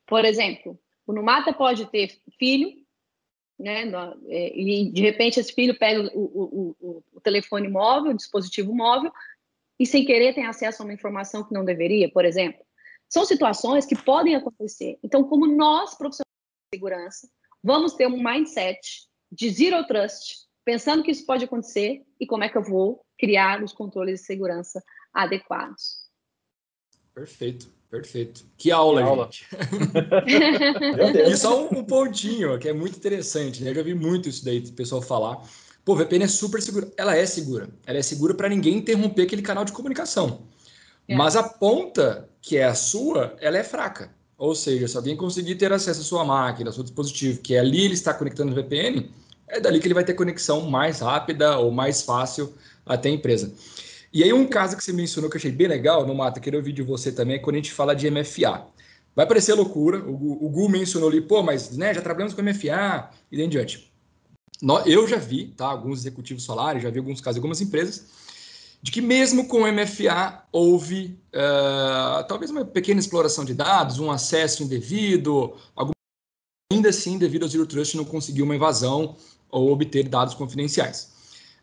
[0.07, 2.84] Por exemplo, o Numata pode ter filho,
[3.59, 3.90] né?
[4.29, 8.75] É, e de repente esse filho pega o, o, o, o telefone móvel, o dispositivo
[8.75, 9.12] móvel,
[9.79, 12.64] e sem querer tem acesso a uma informação que não deveria, por exemplo.
[13.09, 14.99] São situações que podem acontecer.
[15.03, 16.25] Então, como nós, profissionais
[16.73, 17.29] de segurança,
[17.62, 22.49] vamos ter um mindset de zero trust, pensando que isso pode acontecer e como é
[22.49, 26.05] que eu vou criar os controles de segurança adequados.
[27.12, 27.73] Perfeito.
[27.95, 28.45] Perfeito.
[28.59, 29.25] Que aula, que aula.
[29.31, 29.47] gente.
[31.31, 33.71] e só um, um, pontinho que é muito interessante, né?
[33.71, 35.41] Eu já vi muito isso daí, o pessoal falar.
[35.85, 36.91] Pô, VPN é super segura.
[36.97, 37.69] Ela é segura.
[37.87, 40.43] Ela é segura para ninguém interromper aquele canal de comunicação.
[41.07, 41.15] É.
[41.15, 44.11] Mas a ponta, que é a sua, ela é fraca.
[44.37, 47.61] Ou seja, se alguém conseguir ter acesso à sua máquina, ao seu dispositivo, que é
[47.61, 49.09] ali ele está conectando o VPN,
[49.47, 52.53] é dali que ele vai ter conexão mais rápida ou mais fácil
[52.85, 53.53] até a empresa.
[54.14, 56.61] E aí um caso que você mencionou que eu achei bem legal, no Mata, queria
[56.61, 58.64] ouvir de você também, é quando a gente fala de MFA.
[59.14, 63.11] Vai parecer loucura, o, o Gu mencionou ali, pô, mas né, já trabalhamos com MFA
[63.33, 63.92] e daí em diante.
[64.87, 68.07] Eu já vi, tá, alguns executivos falaram, já vi alguns casos, algumas empresas,
[68.81, 74.62] de que mesmo com MFA houve uh, talvez uma pequena exploração de dados, um acesso
[74.62, 75.90] indevido, algum...
[76.72, 79.16] ainda assim, devido ao Zero Trust, não conseguiu uma invasão
[79.50, 81.12] ou obter dados confidenciais.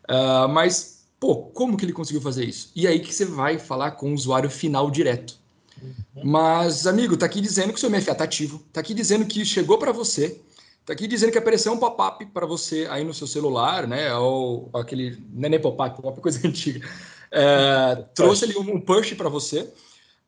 [0.04, 2.72] Uh, mas, pô, como que ele conseguiu fazer isso?
[2.74, 5.38] E aí que você vai falar com o usuário final direto.
[5.80, 6.24] Uhum.
[6.24, 9.44] Mas, amigo, tá aqui dizendo que o seu MFA tá ativo, tá aqui dizendo que
[9.44, 10.40] chegou para você,
[10.84, 14.12] tá aqui dizendo que apareceu um pop-up para você aí no seu celular, né?
[14.16, 15.16] Ou aquele.
[15.32, 16.84] Não é nem pop-up, pop-up é coisa antiga.
[17.30, 19.72] É, trouxe ali um push para você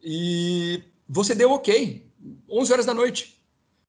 [0.01, 2.07] e você deu ok,
[2.49, 3.37] 11 horas da noite.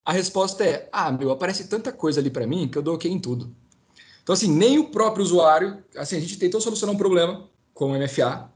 [0.04, 3.12] A resposta é: ah, meu, aparece tanta coisa ali para mim que eu dou ok
[3.12, 3.56] em tudo.
[4.26, 7.96] Então, assim, nem o próprio usuário, assim, a gente tentou solucionar um problema com o
[7.96, 8.52] MFA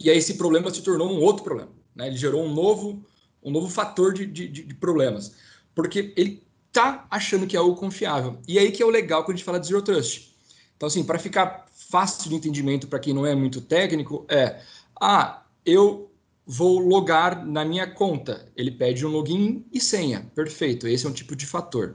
[0.00, 1.70] e aí esse problema se tornou um outro problema.
[1.94, 2.08] Né?
[2.08, 3.06] Ele gerou um novo,
[3.40, 5.36] um novo fator de, de, de problemas,
[5.76, 6.42] porque ele
[6.72, 8.40] tá achando que é algo confiável.
[8.48, 10.34] E aí que é o legal quando a gente fala de Zero Trust.
[10.76, 14.60] Então, assim, para ficar fácil de entendimento para quem não é muito técnico, é:
[15.00, 16.10] ah, eu
[16.44, 18.50] vou logar na minha conta.
[18.56, 20.28] Ele pede um login e senha.
[20.34, 21.94] Perfeito, esse é um tipo de fator.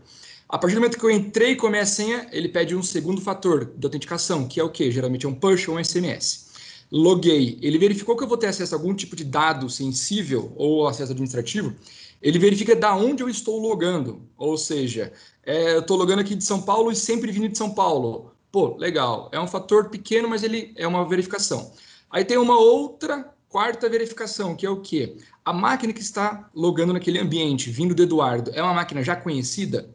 [0.52, 3.22] A partir do momento que eu entrei com a minha senha, ele pede um segundo
[3.22, 4.92] fator de autenticação, que é o quê?
[4.92, 6.52] Geralmente é um push ou um SMS
[6.92, 10.88] loguei, ele verificou que eu vou ter acesso a algum tipo de dado sensível ou
[10.88, 11.74] acesso administrativo,
[12.22, 14.22] ele verifica da onde eu estou logando.
[14.38, 15.12] Ou seja,
[15.44, 18.36] é, eu estou logando aqui de São Paulo e sempre vindo de São Paulo.
[18.52, 19.30] Pô, legal.
[19.32, 21.72] É um fator pequeno, mas ele é uma verificação.
[22.12, 25.18] Aí tem uma outra quarta verificação, que é o quê?
[25.44, 29.90] A máquina que está logando naquele ambiente, vindo do Eduardo, é uma máquina já conhecida?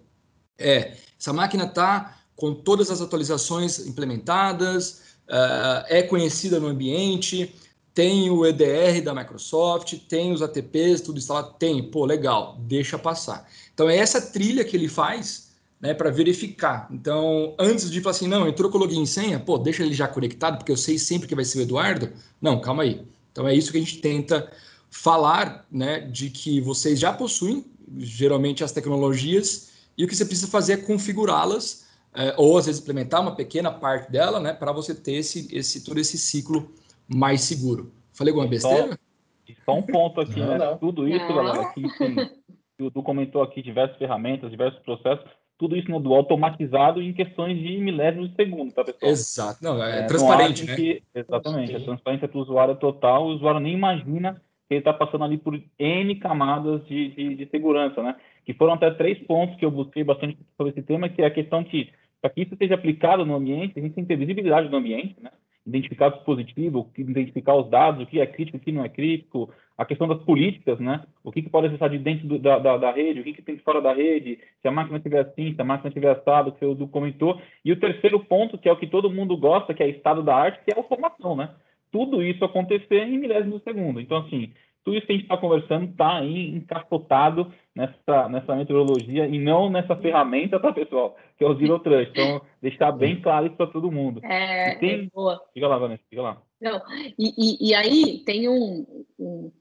[0.58, 0.96] É.
[1.18, 7.54] Essa máquina está com todas as atualizações implementadas, uh, é conhecida no ambiente,
[7.94, 13.48] tem o EDR da Microsoft, tem os ATPs, tudo instalado, tem, pô, legal, deixa passar.
[13.72, 15.46] Então é essa trilha que ele faz
[15.80, 16.88] né, para verificar.
[16.90, 20.06] Então, antes de falar assim, não, entrou com login e senha, pô, deixa ele já
[20.06, 22.12] conectado, porque eu sei sempre que vai ser o Eduardo.
[22.40, 23.00] Não, calma aí.
[23.32, 24.50] Então é isso que a gente tenta
[24.90, 27.64] falar, né, de que vocês já possuem
[27.98, 32.80] geralmente as tecnologias e o que você precisa fazer é configurá-las é, ou às vezes
[32.80, 36.70] implementar uma pequena parte dela, né, para você ter esse, esse, todo esse ciclo
[37.06, 37.92] mais seguro.
[38.12, 38.98] Falei alguma besteira?
[39.46, 40.58] Só, só um ponto aqui, não, né?
[40.58, 40.78] Não.
[40.78, 41.36] Tudo isso, não.
[41.36, 45.24] galera, que, que o Du comentou aqui, diversas ferramentas, diversos processos,
[45.58, 49.10] tudo isso no Dual automatizado em questões de milésimos de segundo, tá, pessoal?
[49.10, 50.76] Exato, não, é, é transparente, né?
[50.76, 51.76] Que, exatamente, Sim.
[51.76, 54.34] a transparência para o usuário total, o usuário nem imagina
[54.68, 58.16] que ele está passando ali por N camadas de, de, de, segurança, né?
[58.46, 61.30] Que foram até três pontos que eu busquei bastante sobre esse tema, que é a
[61.30, 64.68] questão de para que isso seja aplicado no ambiente, a gente tem que ter visibilidade
[64.68, 65.30] do ambiente, né?
[65.66, 69.52] identificar o dispositivo, identificar os dados, o que é crítico, o que não é crítico,
[69.76, 71.02] a questão das políticas, né?
[71.24, 73.42] O que, que pode acessar de dentro do, da, da, da, rede, o que, que
[73.42, 76.64] tem fora da rede, se a máquina estiver assim, se a máquina estiver assado, que
[76.64, 77.40] o comentou.
[77.64, 80.36] E o terceiro ponto, que é o que todo mundo gosta, que é estado da
[80.36, 81.50] arte, que é a automação, né?
[81.90, 84.00] Tudo isso acontecer em milésimos de segundo.
[84.00, 84.52] Então, assim,
[84.86, 89.68] tudo isso que a gente está conversando está aí encapotado nessa, nessa metodologia e não
[89.68, 91.16] nessa ferramenta, tá, pessoal?
[91.36, 92.12] Que é o Zero Trust.
[92.12, 94.24] Então, deixar bem claro isso para todo mundo.
[94.24, 94.90] É, tem...
[94.90, 95.42] é boa.
[95.52, 96.40] Fica lá, Vanessa, fica lá.
[96.60, 96.80] Não,
[97.18, 99.52] e, e, e aí tem um, um,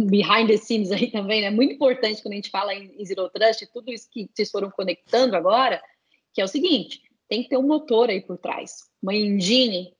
[0.00, 1.50] behind the scenes aí também, né?
[1.50, 4.68] Muito importante quando a gente fala em, em Zero Trust, tudo isso que vocês foram
[4.68, 5.80] conectando agora,
[6.34, 9.94] que é o seguinte, tem que ter um motor aí por trás, uma engine,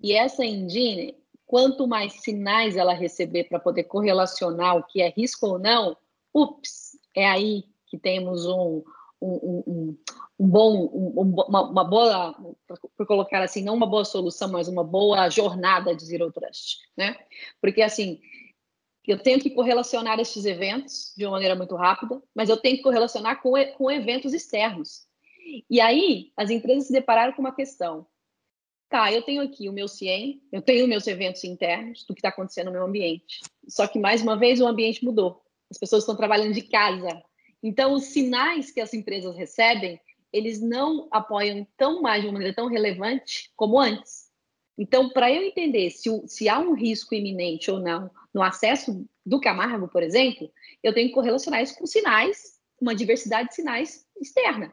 [0.00, 1.16] e essa engine
[1.52, 5.94] quanto mais sinais ela receber para poder correlacionar o que é risco ou não,
[6.32, 8.82] ups, é aí que temos um,
[9.20, 9.98] um, um,
[10.40, 12.34] um bom, uma, uma, boa,
[12.96, 17.18] por colocar assim, não uma boa solução, mas uma boa jornada de Zero Trust, né?
[17.60, 18.18] Porque, assim,
[19.06, 22.82] eu tenho que correlacionar esses eventos de uma maneira muito rápida, mas eu tenho que
[22.82, 25.06] correlacionar com, com eventos externos.
[25.68, 28.06] E aí, as empresas se depararam com uma questão
[28.92, 32.28] tá, eu tenho aqui o meu CIEM, eu tenho meus eventos internos do que está
[32.28, 33.40] acontecendo no meu ambiente.
[33.66, 35.42] Só que, mais uma vez, o ambiente mudou.
[35.70, 37.22] As pessoas estão trabalhando de casa.
[37.62, 39.98] Então, os sinais que as empresas recebem,
[40.30, 44.30] eles não apoiam tão mais de uma maneira tão relevante como antes.
[44.76, 49.40] Então, para eu entender se, se há um risco iminente ou não no acesso do
[49.40, 50.50] Camargo, por exemplo,
[50.82, 54.72] eu tenho que correlacionar isso com sinais, uma diversidade de sinais externa.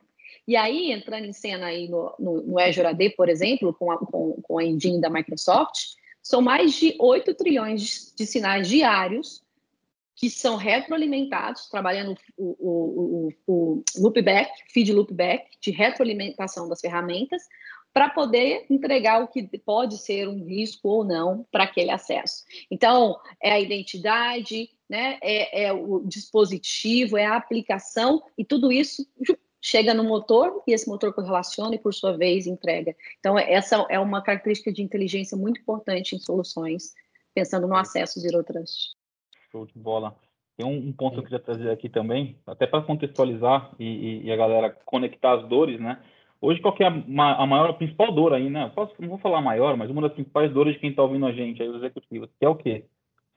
[0.49, 3.99] E aí, entrando em cena aí no, no, no Azure AD, por exemplo, com a,
[3.99, 9.43] com, com a engine da Microsoft, são mais de 8 trilhões de sinais diários
[10.15, 17.43] que são retroalimentados, trabalhando o, o, o, o loopback, feed loopback, de retroalimentação das ferramentas,
[17.93, 22.43] para poder entregar o que pode ser um risco ou não para aquele acesso.
[22.71, 29.07] Então, é a identidade, né, é, é, o dispositivo, é a aplicação, e tudo isso
[29.61, 32.95] chega no motor e esse motor correlaciona e, por sua vez, entrega.
[33.19, 36.93] Então, essa é uma característica de inteligência muito importante em soluções,
[37.33, 38.95] pensando no acesso Zero Trust.
[39.51, 40.15] Show de bola.
[40.55, 44.25] Tem um, um ponto que eu queria trazer aqui também, até para contextualizar e, e,
[44.25, 46.01] e, a galera conectar as dores, né?
[46.41, 48.69] Hoje, qual é a, a maior, a principal dor aí, né?
[48.75, 51.31] Posso, não vou falar maior, mas uma das principais dores de quem está ouvindo a
[51.31, 52.85] gente, aí, os executivos, que é o quê?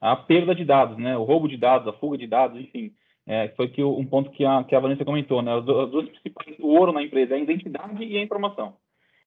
[0.00, 1.16] A perda de dados, né?
[1.16, 2.92] O roubo de dados, a fuga de dados, enfim.
[3.26, 5.54] É, foi que um ponto que a, que a Vanessa comentou, né?
[5.54, 8.74] As duas principais, o ouro na empresa é a identidade e a informação.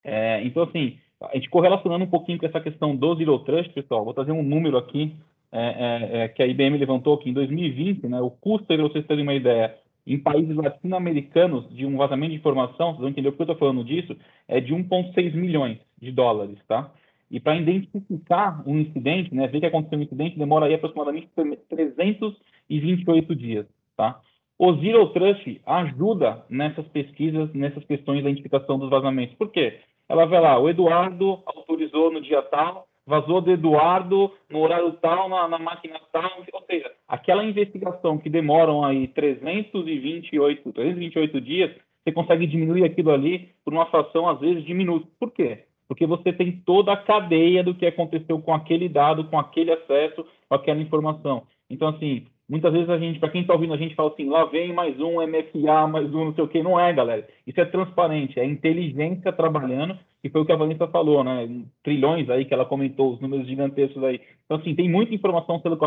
[0.03, 4.03] É, então, assim, a gente correlacionando um pouquinho com essa questão do Zero Trust, pessoal,
[4.03, 5.15] vou trazer um número aqui
[5.51, 9.05] é, é, é que a IBM levantou que em 2020, né, o custo, para vocês
[9.07, 13.37] terem uma ideia, em países latino-americanos de um vazamento de informação, vocês vão entender por
[13.37, 14.15] que eu estou falando disso,
[14.47, 16.91] é de 1,6 milhões de dólares, tá?
[17.31, 23.35] E para identificar um incidente, né, ver que aconteceu um incidente, demora aí aproximadamente 328
[23.35, 24.19] dias, tá?
[24.57, 29.35] O Zero Trust ajuda nessas pesquisas, nessas questões da identificação dos vazamentos.
[29.35, 29.79] Por quê?
[30.07, 35.27] Ela vai lá, o Eduardo autorizou no dia tal, vazou do Eduardo no horário tal,
[35.27, 41.71] na, na máquina tal, ou seja, aquela investigação que demoram aí 328, 328 dias,
[42.03, 45.09] você consegue diminuir aquilo ali por uma fração, às vezes, de minutos.
[45.19, 45.63] Por quê?
[45.87, 50.25] Porque você tem toda a cadeia do que aconteceu com aquele dado, com aquele acesso,
[50.47, 51.43] com aquela informação.
[51.69, 54.45] Então, assim, muitas vezes a gente, para quem está ouvindo, a gente fala assim, lá
[54.45, 56.63] vem mais um MFA, mais um não sei o quê.
[56.63, 57.27] Não é, galera.
[57.45, 61.47] Isso é transparente, é inteligência trabalhando que foi o que a Vanessa falou, né?
[61.83, 64.19] Trilhões aí que ela comentou, os números gigantescos aí.
[64.43, 65.77] Então, assim, tem muita informação sendo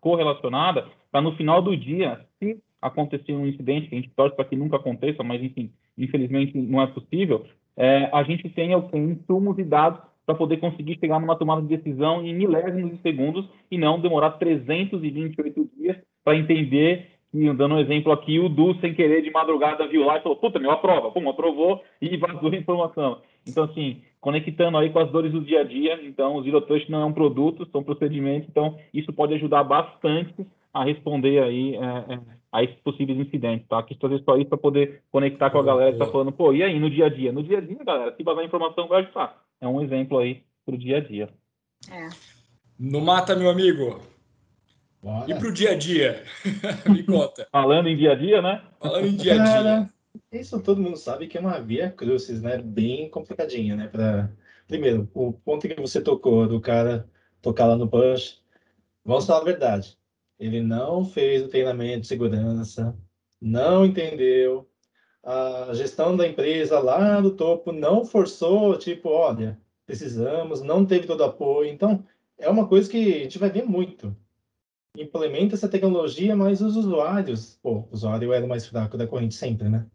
[0.00, 4.44] correlacionada para no final do dia, se acontecer um incidente, que a gente torce para
[4.44, 7.44] que nunca aconteça, mas, enfim, infelizmente não é possível,
[7.76, 12.26] é, a gente tenha insumos e dados para poder conseguir chegar numa tomada de decisão
[12.26, 18.12] em milésimos de segundos e não demorar 328 dias para entender e dando um exemplo
[18.12, 21.10] aqui, o Du, sem querer, de madrugada, viu lá e falou, puta, meu, aprova.
[21.10, 23.20] Pum, aprovou e vazou a informação.
[23.46, 26.90] Então, assim, conectando aí com as dores do dia a dia, então, o Zero Trust
[26.90, 32.14] não é um produto, são procedimentos, então, isso pode ajudar bastante a responder aí é,
[32.14, 32.20] é,
[32.52, 33.82] a esses possíveis incidentes, tá?
[33.82, 36.62] Quis trazer só isso para poder conectar com a galera que está falando, pô, e
[36.62, 37.32] aí, no dia a dia?
[37.32, 39.45] No dia a dia, galera, se vazar informação, vai ajudar.
[39.60, 41.28] É um exemplo aí para o dia a dia.
[41.90, 42.08] É.
[42.78, 44.00] No mata, meu amigo.
[45.02, 45.30] Bora.
[45.30, 46.24] E para o dia a dia?
[46.90, 47.46] Me conta.
[47.50, 48.62] Falando em dia a dia, né?
[48.80, 49.44] Falando em dia a dia.
[49.44, 49.90] Cara,
[50.32, 52.58] isso todo mundo sabe que é uma via crucis, né?
[52.58, 53.88] Bem complicadinha, né?
[53.88, 54.30] Pra...
[54.66, 57.08] Primeiro, o ponto que você tocou do cara
[57.40, 58.42] tocar lá no push,
[59.04, 59.96] vamos falar a verdade.
[60.38, 62.96] Ele não fez o treinamento de segurança,
[63.40, 64.68] não entendeu.
[65.26, 71.24] A gestão da empresa lá do topo não forçou, tipo, olha, precisamos, não teve todo
[71.24, 71.68] apoio.
[71.68, 72.02] Então,
[72.38, 74.16] é uma coisa que a gente vai ver muito
[75.02, 79.34] implementa essa tecnologia, mas os usuários, pô, o usuário era o mais fraco da corrente
[79.34, 79.86] sempre, né?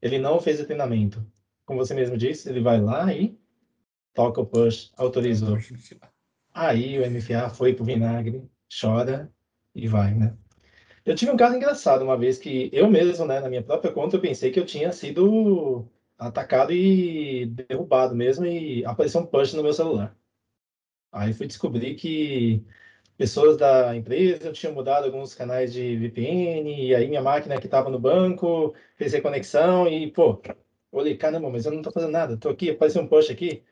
[0.00, 1.24] Ele não fez o treinamento.
[1.64, 3.38] Como você mesmo disse, ele vai lá e
[4.12, 5.58] toca o push, autorizou.
[6.52, 8.44] Aí o MFA foi pro vinagre,
[8.80, 9.32] chora
[9.74, 10.36] e vai, né?
[11.04, 14.16] Eu tive um caso engraçado uma vez que eu mesmo, né, na minha própria conta,
[14.16, 15.88] eu pensei que eu tinha sido
[16.18, 20.16] atacado e derrubado mesmo e apareceu um push no meu celular.
[21.10, 22.64] Aí fui descobrir que
[23.18, 27.90] pessoas da empresa tinham mudado alguns canais de VPN, e aí minha máquina que estava
[27.90, 30.40] no banco fez reconexão e, pô,
[30.92, 33.64] olhei, caramba, mas eu não estou fazendo nada, estou aqui, apareceu um push aqui,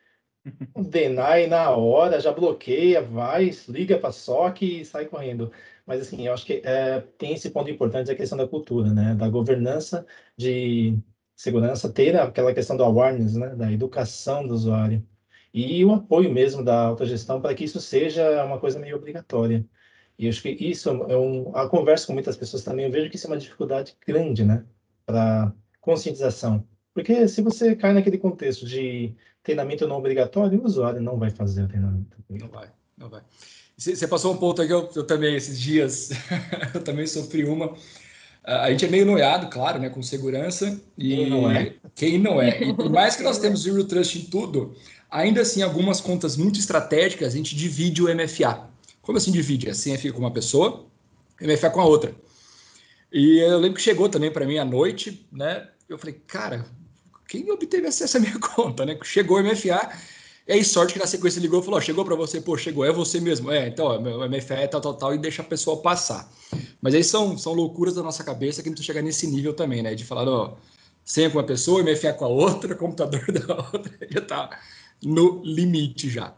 [0.77, 5.53] deny na hora, já bloqueia, vai, liga para SOC e sai correndo.
[5.91, 9.13] Mas, assim, eu acho que é, tem esse ponto importante, a questão da cultura, né,
[9.17, 10.97] da governança de
[11.35, 15.05] segurança, ter aquela questão do awareness, né, da educação do usuário
[15.53, 19.67] e o apoio mesmo da autogestão para que isso seja uma coisa meio obrigatória.
[20.17, 21.51] E acho que isso é um.
[21.57, 24.65] A conversa com muitas pessoas também, eu vejo que isso é uma dificuldade grande, né?
[25.05, 26.65] Para conscientização.
[26.95, 29.13] Porque se você cai naquele contexto de
[29.43, 32.17] treinamento não obrigatório, o usuário não vai fazer o treinamento.
[32.29, 33.23] Não vai, não vai.
[33.81, 36.11] Você passou um ponto aqui, eu, eu também, esses dias,
[36.75, 37.75] eu também sofri uma.
[38.45, 40.81] A gente é meio noiado, claro, né, com segurança.
[40.99, 41.75] E quem não é?
[41.95, 42.63] Quem não é?
[42.63, 44.75] E por mais que nós temos Zero Trust em tudo,
[45.11, 48.69] Ainda assim, algumas contas muito estratégicas, a gente divide o MFA.
[49.03, 49.69] Como assim divide?
[49.69, 50.87] A senha fica com uma pessoa,
[51.41, 52.15] MFA com a outra.
[53.13, 55.69] E eu lembro que chegou também para mim à noite, né?
[55.89, 56.65] Eu falei, cara,
[57.27, 58.97] quem obteve acesso à minha conta, né?
[59.03, 59.91] Chegou o MFA,
[60.51, 62.91] e aí sorte que na sequência ligou e falou, chegou para você, pô, chegou, é
[62.91, 63.53] você mesmo.
[63.53, 66.29] É, então, o MFA é tal, tal, tal, e deixa a pessoa passar.
[66.83, 69.81] Mas aí são, são loucuras da nossa cabeça que a gente chega nesse nível também,
[69.81, 69.95] né?
[69.95, 70.57] De falar, ó,
[71.05, 74.61] senha com uma pessoa, MFA com a outra, computador da outra, já tá
[75.01, 76.35] no limite já.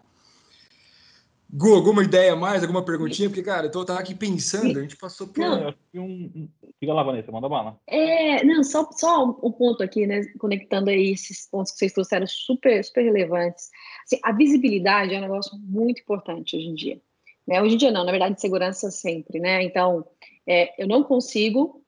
[1.50, 3.30] Gu, alguma ideia mais, alguma perguntinha?
[3.30, 5.40] Porque, cara, eu tava aqui pensando, a gente passou por.
[5.40, 5.74] Não.
[5.94, 6.48] Um...
[6.82, 7.80] Fica lá, Vanessa, manda bala.
[7.86, 10.24] É, não, só, só um ponto aqui, né?
[10.36, 13.70] Conectando aí esses pontos que vocês trouxeram super, super relevantes.
[14.04, 17.00] Assim, a visibilidade é um negócio muito importante hoje em dia.
[17.46, 17.62] Né?
[17.62, 19.62] Hoje em dia não, na verdade, segurança sempre, né?
[19.62, 20.04] Então,
[20.44, 21.84] é, eu não consigo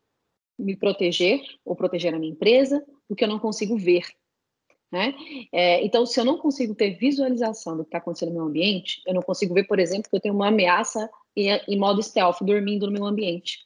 [0.57, 4.07] me proteger ou proteger a minha empresa porque eu não consigo ver.
[4.93, 5.13] Né?
[5.51, 9.03] É, então, se eu não consigo ter visualização do que está acontecendo no meu ambiente,
[9.09, 12.39] eu não consigo ver, por exemplo, que eu tenho uma ameaça em, em modo stealth,
[12.43, 13.64] dormindo no meu ambiente.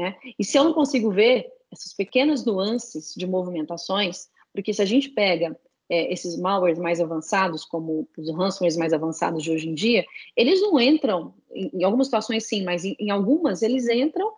[0.00, 0.16] Né?
[0.38, 5.10] E se eu não consigo ver essas pequenas nuances de movimentações, porque se a gente
[5.10, 5.54] pega
[5.90, 10.62] é, esses malwares mais avançados, como os ransomwares mais avançados de hoje em dia, eles
[10.62, 14.32] não entram, em, algumas situações sim, mas em, em, algumas eles entram,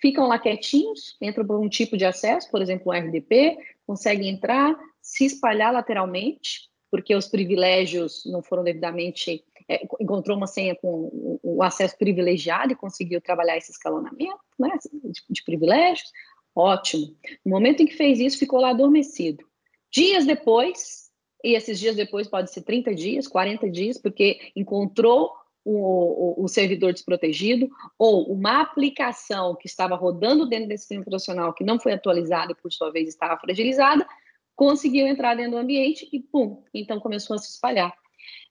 [0.00, 4.78] ficam lá quietinhos, entram por um tipo de acesso, por exemplo, o RDP, conseguem entrar,
[5.02, 9.44] se espalhar lateralmente, porque os privilégios não foram devidamente.
[9.68, 14.70] É, encontrou uma senha com o, acesso privilegiado e conseguiu trabalhar esse escalonamento né,
[15.04, 16.10] de, de privilégios.
[16.54, 17.16] Ótimo.
[17.44, 19.44] No momento em que fez isso, ficou lá adormecido.
[19.90, 21.10] Dias depois,
[21.42, 25.32] e esses dias depois pode ser 30 dias, 40 dias, porque encontrou
[25.64, 31.54] o, o, o, servidor desprotegido ou uma aplicação que estava rodando dentro desse sistema operacional
[31.54, 34.06] que não foi atualizada e por sua vez estava fragilizada,
[34.54, 37.92] conseguiu entrar dentro do ambiente e pum, então começou a se espalhar.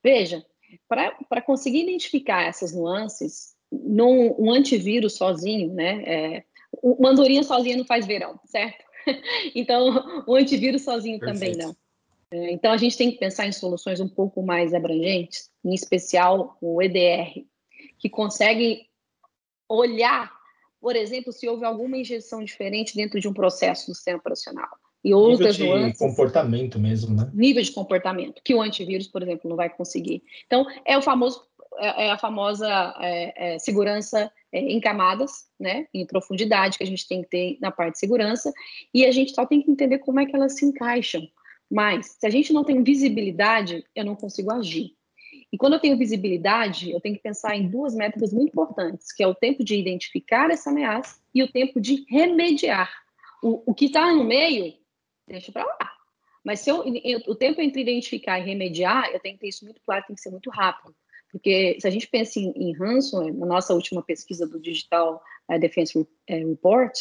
[0.04, 0.44] Veja,
[0.88, 6.04] para conseguir identificar essas nuances, num, um antivírus sozinho, né?
[6.06, 6.44] É,
[6.82, 8.84] uma andorinha sozinha não faz verão, certo?
[9.56, 11.40] então, o antivírus sozinho Perfeito.
[11.40, 11.76] também não.
[12.32, 16.58] É, então, a gente tem que pensar em soluções um pouco mais abrangentes, em especial
[16.62, 17.46] o EDR,
[18.00, 18.88] que consegue
[19.70, 20.32] olhar,
[20.80, 24.70] por exemplo, se houve alguma injeção diferente dentro de um processo do sistema operacional
[25.04, 27.30] e outras nível de nuances, comportamento mesmo, né?
[27.34, 30.24] Nível de comportamento, que o antivírus, por exemplo, não vai conseguir.
[30.46, 31.44] Então, é o famoso,
[31.78, 35.88] é, é a famosa é, é, segurança é, em camadas, né?
[35.94, 38.54] Em profundidade que a gente tem que ter na parte de segurança,
[38.94, 41.28] e a gente só tem que entender como é que elas se encaixam.
[41.70, 44.96] Mas, se a gente não tem visibilidade, eu não consigo agir.
[45.52, 49.24] E quando eu tenho visibilidade, eu tenho que pensar em duas métricas muito importantes, que
[49.24, 52.90] é o tempo de identificar essa ameaça e o tempo de remediar.
[53.42, 54.74] O, o que está no meio
[55.28, 55.92] deixa para lá.
[56.44, 59.64] Mas se eu, eu, o tempo entre identificar e remediar, eu tenho que ter isso
[59.64, 60.94] muito claro, tem que ser muito rápido.
[61.32, 65.60] Porque se a gente pensa em, em ransomware, na nossa última pesquisa do Digital uh,
[65.60, 66.94] Defense uh, Report,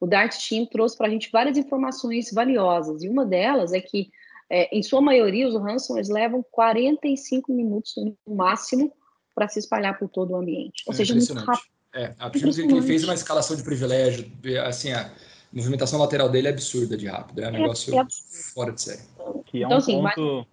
[0.00, 3.02] o DART Team trouxe para a gente várias informações valiosas.
[3.02, 4.10] E uma delas é que,
[4.50, 8.92] é, em sua maioria, os ransomwares levam 45 minutos no máximo
[9.34, 10.82] para se espalhar por todo o ambiente.
[10.86, 11.68] Ou é seja, muito rápido.
[11.94, 14.30] É, a que ele fez uma escalação de privilégio,
[14.66, 15.10] assim, a,
[15.52, 17.40] a movimentação lateral dele é absurda de rápido.
[17.40, 18.06] É um é, negócio é
[18.54, 19.02] fora de série.
[19.46, 20.46] Que é então, um assim, ponto...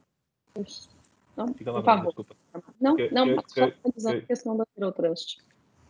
[0.58, 0.90] Mas...
[1.36, 2.06] Não, Fica lá, por favor.
[2.06, 2.36] Desculpa.
[2.80, 5.38] Não, que, não, que, só finalizando a questão da Zero Trust.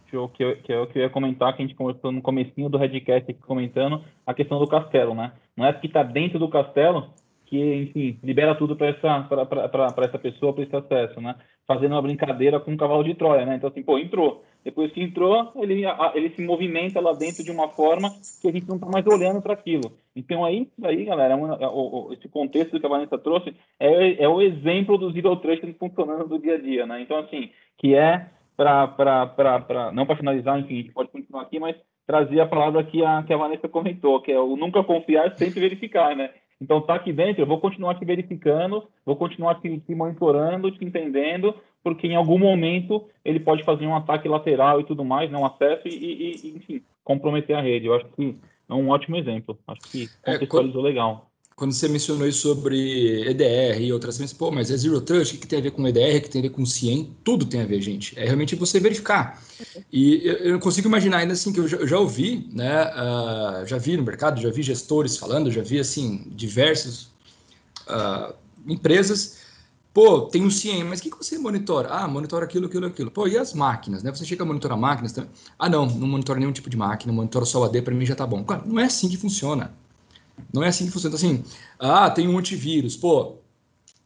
[0.08, 2.78] Que eu, que, eu, que eu ia comentar, que a gente começou no comecinho do
[2.78, 5.34] Redcast aqui comentando, a questão do castelo, né?
[5.56, 7.14] Não é que está dentro do castelo
[7.46, 9.28] que, enfim, libera tudo para essa,
[10.04, 11.36] essa pessoa, para esse acesso, né?
[11.68, 13.56] Fazendo uma brincadeira com um cavalo de Troia, né?
[13.56, 15.84] Então, assim, pô, entrou depois que entrou, ele,
[16.16, 18.10] ele se movimenta lá dentro de uma forma
[18.42, 19.94] que a gente não está mais olhando para aquilo.
[20.16, 24.42] Então, aí, aí galera, é o, esse contexto que a Vanessa trouxe é, é o
[24.42, 27.00] exemplo do Zero Trust funcionando do dia a dia, né?
[27.00, 31.76] Então, assim, que é para, não para finalizar, enfim, a gente pode continuar aqui, mas
[32.08, 35.60] trazer a palavra que a, que a Vanessa comentou, que é o nunca confiar, sempre
[35.60, 36.32] verificar, né?
[36.60, 40.84] Então, tá aqui dentro, eu vou continuar te verificando, vou continuar te, te monitorando, te
[40.84, 41.54] entendendo,
[41.86, 45.46] porque em algum momento ele pode fazer um ataque lateral e tudo mais, né, um
[45.46, 47.86] acesso e, e, e enfim, comprometer a rede.
[47.86, 48.36] Eu acho que
[48.68, 49.56] é um ótimo exemplo.
[49.68, 51.30] Acho que é, contextualizou é, legal.
[51.56, 55.40] Quando você mencionou isso sobre EDR e outras coisas, pô, mas é Zero Trust, o
[55.40, 57.16] que tem a ver com EDR, o que tem a ver com CIEM?
[57.24, 58.18] Tudo tem a ver, gente.
[58.20, 59.40] É realmente você verificar.
[59.94, 62.86] E eu, eu não consigo imaginar ainda assim, que eu já, eu já ouvi, né,
[62.88, 67.12] uh, já vi no mercado, já vi gestores falando, já vi, assim, diversas
[67.88, 68.34] uh,
[68.68, 69.45] empresas
[69.96, 71.88] Pô, tem um CIEM, mas o que, que você monitora?
[71.88, 73.10] Ah, monitora aquilo, aquilo, aquilo.
[73.10, 74.12] Pô, e as máquinas, né?
[74.12, 75.30] Você chega a monitorar máquinas também?
[75.58, 78.14] Ah, não, não monitora nenhum tipo de máquina, monitora só o AD, para mim já
[78.14, 78.44] tá bom.
[78.44, 79.74] Cara, não é assim que funciona.
[80.54, 81.16] Não é assim que funciona.
[81.16, 81.46] Então, assim,
[81.80, 82.98] ah, tem um antivírus.
[82.98, 83.38] Pô,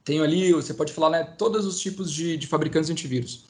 [0.04, 3.46] tenho ali, você pode falar, né, todos os tipos de, de fabricantes de antivírus.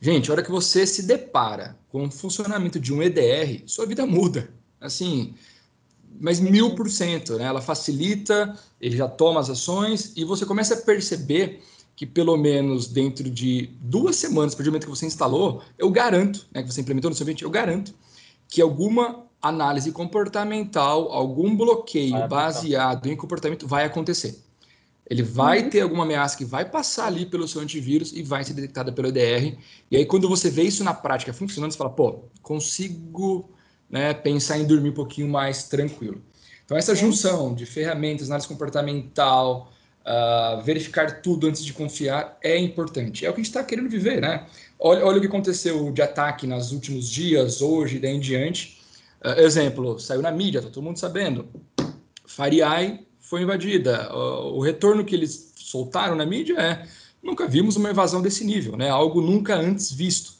[0.00, 4.06] Gente, a hora que você se depara com o funcionamento de um EDR, sua vida
[4.06, 4.48] muda.
[4.80, 5.34] Assim,
[6.20, 7.44] mas mil por cento, né?
[7.44, 11.62] Ela facilita, ele já toma as ações e você começa a perceber
[11.96, 15.90] que pelo menos dentro de duas semanas, a partir do momento que você instalou, eu
[15.90, 17.94] garanto, né, que você implementou no seu ambiente, eu garanto
[18.48, 24.42] que alguma análise comportamental, algum bloqueio baseado em comportamento vai acontecer.
[25.08, 25.70] Ele vai uhum.
[25.70, 29.08] ter alguma ameaça que vai passar ali pelo seu antivírus e vai ser detectada pelo
[29.08, 29.58] EDR.
[29.90, 33.50] E aí, quando você vê isso na prática funcionando, você fala, pô, consigo
[33.90, 36.20] né, pensar em dormir um pouquinho mais tranquilo.
[36.64, 39.70] Então, essa junção de ferramentas, análise comportamental,
[40.04, 43.24] uh, verificar tudo antes de confiar é importante.
[43.24, 44.46] É o que a gente está querendo viver, né?
[44.78, 48.80] Olha, olha, o que aconteceu de ataque nos últimos dias, hoje, daí em diante.
[49.22, 51.48] Uh, exemplo, saiu na mídia, tá todo mundo sabendo.
[52.26, 54.12] FireEye foi invadida.
[54.14, 56.86] O retorno que eles soltaram na mídia é
[57.22, 58.88] nunca vimos uma invasão desse nível, né?
[58.88, 60.34] Algo nunca antes visto.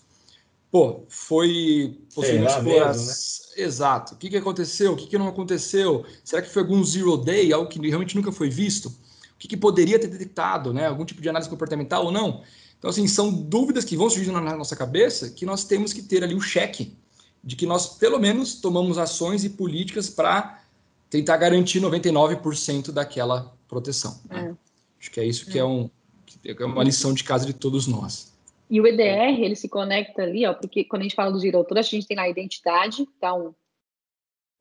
[0.75, 3.65] Pô, foi possivelmente mesmo, né?
[3.65, 4.15] Exato.
[4.15, 4.95] O que, que aconteceu?
[4.95, 6.05] O que, que não aconteceu?
[6.25, 8.89] Será que foi algum zero day, algo que realmente nunca foi visto?
[8.89, 10.89] O que, que poderia ter detectado, né?
[10.89, 12.43] Algum tipo de análise comportamental ou não?
[12.77, 16.25] Então, assim, são dúvidas que vão surgindo na nossa cabeça que nós temos que ter
[16.25, 16.99] ali o um cheque
[17.45, 20.61] de que nós, pelo menos, tomamos ações e políticas para
[21.09, 24.21] tentar garantir 99% daquela proteção.
[24.29, 24.49] Né?
[24.51, 24.55] É.
[24.99, 25.89] Acho que é isso que é, um,
[26.27, 28.34] que é uma lição de casa de todos nós.
[28.69, 31.65] E o EDR, ele se conecta ali, ó, porque quando a gente fala do Zero
[31.65, 33.55] Trust, a gente tem lá a identidade, então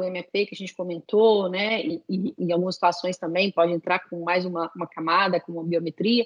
[0.02, 4.00] o MP que a gente comentou, né, e, e em algumas situações também pode entrar
[4.10, 6.26] com mais uma, uma camada, com uma biometria,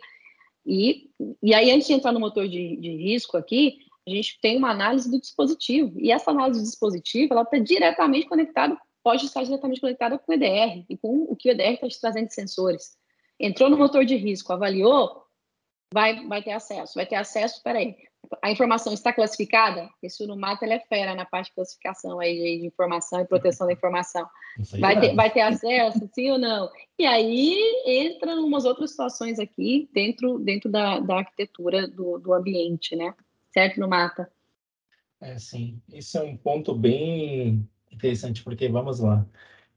[0.66, 1.10] e,
[1.42, 4.72] e aí antes de entrar no motor de, de risco aqui, a gente tem uma
[4.72, 9.80] análise do dispositivo, e essa análise do dispositivo, ela está diretamente conectada pode estar diretamente
[9.80, 12.98] conectada com o EDR e com o que o EDR está te trazendo de sensores.
[13.40, 15.24] Entrou no motor de risco, avaliou,
[15.94, 16.94] vai, vai ter acesso.
[16.96, 17.96] Vai ter acesso, peraí,
[18.42, 19.90] a informação está classificada?
[20.02, 23.74] Esse Unumata ele é fera na parte de classificação aí de informação e proteção da
[23.74, 24.28] informação.
[24.80, 26.70] Vai ter, vai ter acesso, sim ou não?
[26.98, 32.96] E aí entra umas outras situações aqui dentro, dentro da, da arquitetura do, do ambiente,
[32.96, 33.14] né?
[33.52, 34.32] Certo, Numata?
[35.22, 35.82] É, sim.
[35.92, 39.26] Isso é um ponto bem interessante, porque vamos lá.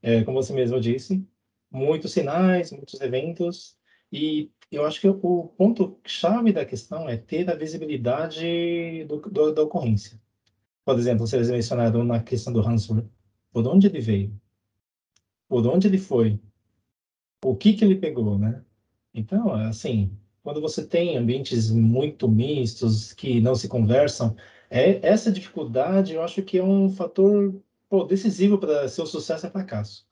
[0.02, 1.24] É, como você mesmo disse,
[1.70, 3.76] muitos sinais, muitos eventos,
[4.12, 9.62] e eu acho que o ponto-chave da questão é ter a visibilidade do, do, da
[9.62, 10.20] ocorrência.
[10.84, 13.06] Por exemplo, vocês mencionaram na questão do ransomware.
[13.52, 14.40] Por onde ele veio?
[15.48, 16.40] Por onde ele foi?
[17.44, 18.64] O que que ele pegou, né?
[19.12, 24.36] Então, assim, quando você tem ambientes muito mistos, que não se conversam,
[24.68, 29.50] é, essa dificuldade eu acho que é um fator pô, decisivo para seu sucesso é
[29.50, 30.06] fracasso.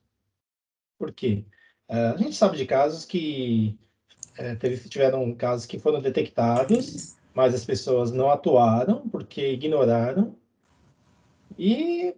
[0.97, 1.45] Por quê?
[1.89, 3.79] Uh, a gente sabe de casos que
[4.39, 10.33] é, teve, tiveram casos que foram detectados, mas as pessoas não atuaram porque ignoraram.
[11.57, 12.15] E,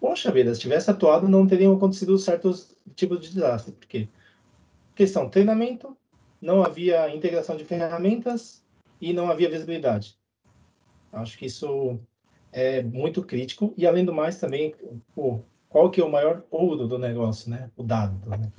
[0.00, 3.72] poxa vida, se tivesse atuado, não teriam acontecido certos tipos de desastre.
[3.72, 4.08] Por quê?
[4.94, 5.94] Questão treinamento,
[6.40, 8.64] não havia integração de ferramentas
[8.98, 10.16] e não havia visibilidade.
[11.12, 12.00] Acho que isso
[12.50, 14.74] é muito crítico e além do mais também
[15.14, 17.70] pô, qual que é o maior ouro do negócio, né?
[17.76, 18.50] O dado, né?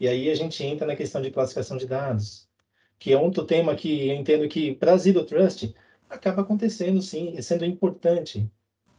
[0.00, 2.48] E aí a gente entra na questão de classificação de dados,
[2.98, 5.74] que é outro tema que eu entendo que para Zero Trust
[6.08, 8.50] acaba acontecendo sim, sendo importante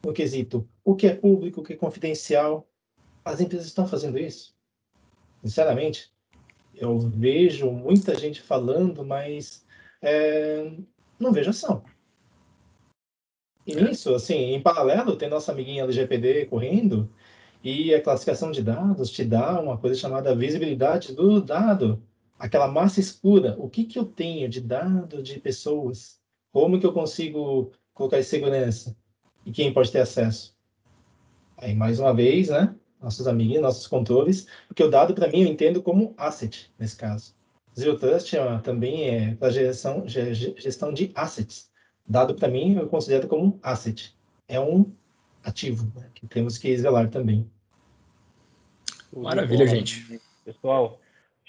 [0.03, 2.67] no quesito o que é público, o que é confidencial.
[3.23, 4.55] As empresas estão fazendo isso.
[5.43, 6.11] Sinceramente,
[6.75, 9.65] eu vejo muita gente falando, mas
[10.01, 10.71] é,
[11.19, 11.83] não vejo ação.
[13.65, 17.09] E nisso, assim, em paralelo, tem nossa amiguinha LGPD correndo,
[17.63, 22.01] e a classificação de dados te dá uma coisa chamada visibilidade do dado,
[22.37, 23.55] aquela massa escura.
[23.59, 26.19] O que, que eu tenho de dado de pessoas?
[26.51, 28.95] Como que eu consigo colocar em segurança?
[29.45, 30.55] E quem pode ter acesso?
[31.57, 32.73] Aí, mais uma vez, né?
[33.01, 37.33] Nossos amiguinhos, nossos controles, porque o dado, para mim, eu entendo como asset, nesse caso.
[37.77, 41.69] Zero Trust é, também é para gestão, gestão de assets
[42.09, 44.17] dado para mim, eu considero como asset.
[44.47, 44.91] É um
[45.49, 47.45] ativo né, que temos que zelar também.
[49.15, 50.19] Maravilha, gente.
[50.45, 50.99] Pessoal,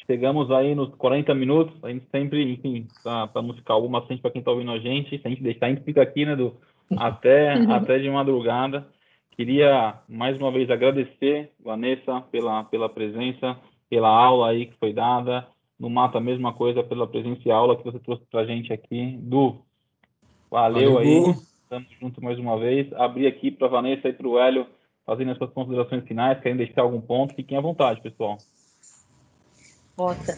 [0.06, 1.74] chegamos aí nos 40 minutos.
[1.84, 5.18] A gente sempre, enfim, para não ficar alguma frente para quem está ouvindo a gente,
[5.18, 6.56] se a gente deixar, a gente fica aqui, né, do,
[6.96, 8.86] até, até de madrugada.
[9.32, 13.56] Queria mais uma vez agradecer, Vanessa, pela, pela presença,
[13.88, 15.46] pela aula aí que foi dada.
[15.78, 18.70] No Mata, a mesma coisa pela presença e aula que você trouxe para a gente
[18.70, 19.16] aqui.
[19.18, 19.62] Du,
[20.50, 21.34] Valeu, Valeu aí.
[21.70, 22.92] Estamos juntos mais uma vez.
[22.94, 24.66] Abri aqui para Vanessa e para o Hélio
[25.06, 26.40] fazendo as suas considerações finais.
[26.40, 27.32] Querem deixar algum ponto?
[27.32, 28.38] Fiquem à vontade, pessoal.
[29.96, 30.36] Nossa.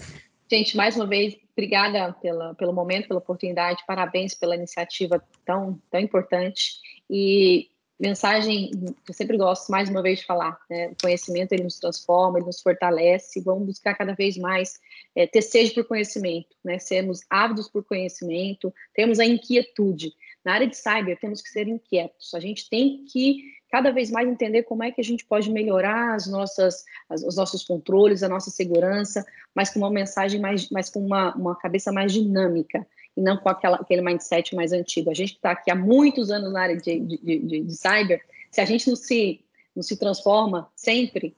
[0.50, 3.82] Gente, mais uma vez, obrigada pela, pelo momento, pela oportunidade.
[3.86, 6.74] Parabéns pela iniciativa tão, tão importante.
[7.08, 10.88] E mensagem que eu sempre gosto mais uma vez de falar, né?
[10.88, 14.78] O conhecimento ele nos transforma, ele nos fortalece, vamos buscar cada vez mais
[15.16, 16.78] é, ter sede por conhecimento, né?
[16.78, 20.12] Sermos ávidos por conhecimento, temos a inquietude.
[20.44, 22.34] Na área de cyber, temos que ser inquietos.
[22.34, 26.14] A gente tem que cada vez mais entender como é que a gente pode melhorar
[26.14, 29.24] as nossas, as, os nossos controles, a nossa segurança,
[29.54, 32.86] mas com uma mensagem mais, mais com uma, uma cabeça mais dinâmica
[33.16, 35.10] e não com aquela, aquele mindset mais antigo.
[35.10, 38.20] A gente está aqui há muitos anos na área de, de, de, de, cyber,
[38.50, 39.40] se a gente não se,
[39.74, 41.34] não se transforma sempre,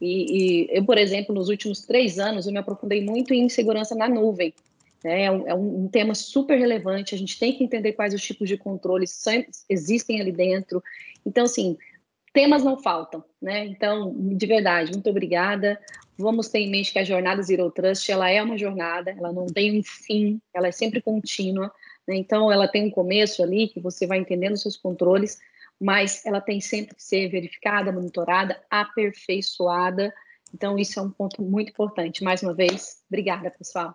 [0.00, 3.94] e, e eu, por exemplo, nos últimos três anos, eu me aprofundei muito em segurança
[3.94, 4.54] na nuvem.
[5.04, 5.24] Né?
[5.24, 8.48] É, um, é um, tema super relevante, a gente tem que entender quais os tipos
[8.48, 9.22] de controles
[9.68, 10.82] existem ali dentro.
[11.24, 11.76] Então, assim,
[12.32, 13.66] temas não faltam, né?
[13.66, 15.80] Então, de verdade, muito obrigada.
[16.16, 19.46] Vamos ter em mente que a jornada Zero Trust, ela é uma jornada, ela não
[19.46, 21.72] tem um fim, ela é sempre contínua.
[22.06, 22.16] Né?
[22.16, 25.38] Então, ela tem um começo ali, que você vai entendendo os seus controles,
[25.80, 30.12] mas ela tem sempre que ser verificada, monitorada, aperfeiçoada.
[30.52, 32.24] Então, isso é um ponto muito importante.
[32.24, 33.94] Mais uma vez, obrigada, pessoal.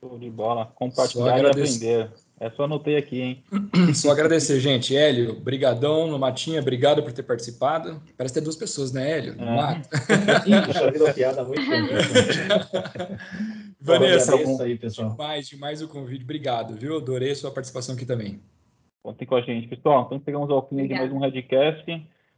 [0.00, 0.66] Show de bola.
[0.74, 2.10] Compartilhar e aprender.
[2.40, 3.42] É só anotei aqui, hein?
[3.94, 4.96] Só agradecer, gente.
[4.96, 8.00] Hélio, brigadão no Matinha, obrigado por ter participado.
[8.16, 9.36] Parece ter duas pessoas, né, Hélio?
[9.36, 9.56] No é.
[9.56, 9.88] Mato.
[11.14, 11.88] Piada muito tempo.
[13.80, 15.10] Vanessa, aí, pessoal.
[15.10, 16.22] demais, demais o convite.
[16.22, 16.96] Obrigado, viu?
[16.96, 18.40] Adorei a sua participação aqui também.
[19.02, 19.66] Contem com a gente.
[19.66, 21.84] Pessoal, então chegamos ao fim de mais um Redcast.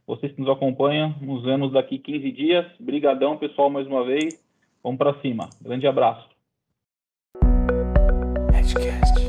[0.07, 2.65] Vocês que nos acompanham, nos vemos daqui 15 dias.
[2.79, 4.41] Brigadão, pessoal, mais uma vez.
[4.83, 5.47] Vamos para cima.
[5.61, 6.30] Grande abraço.
[8.73, 9.20] Redcast.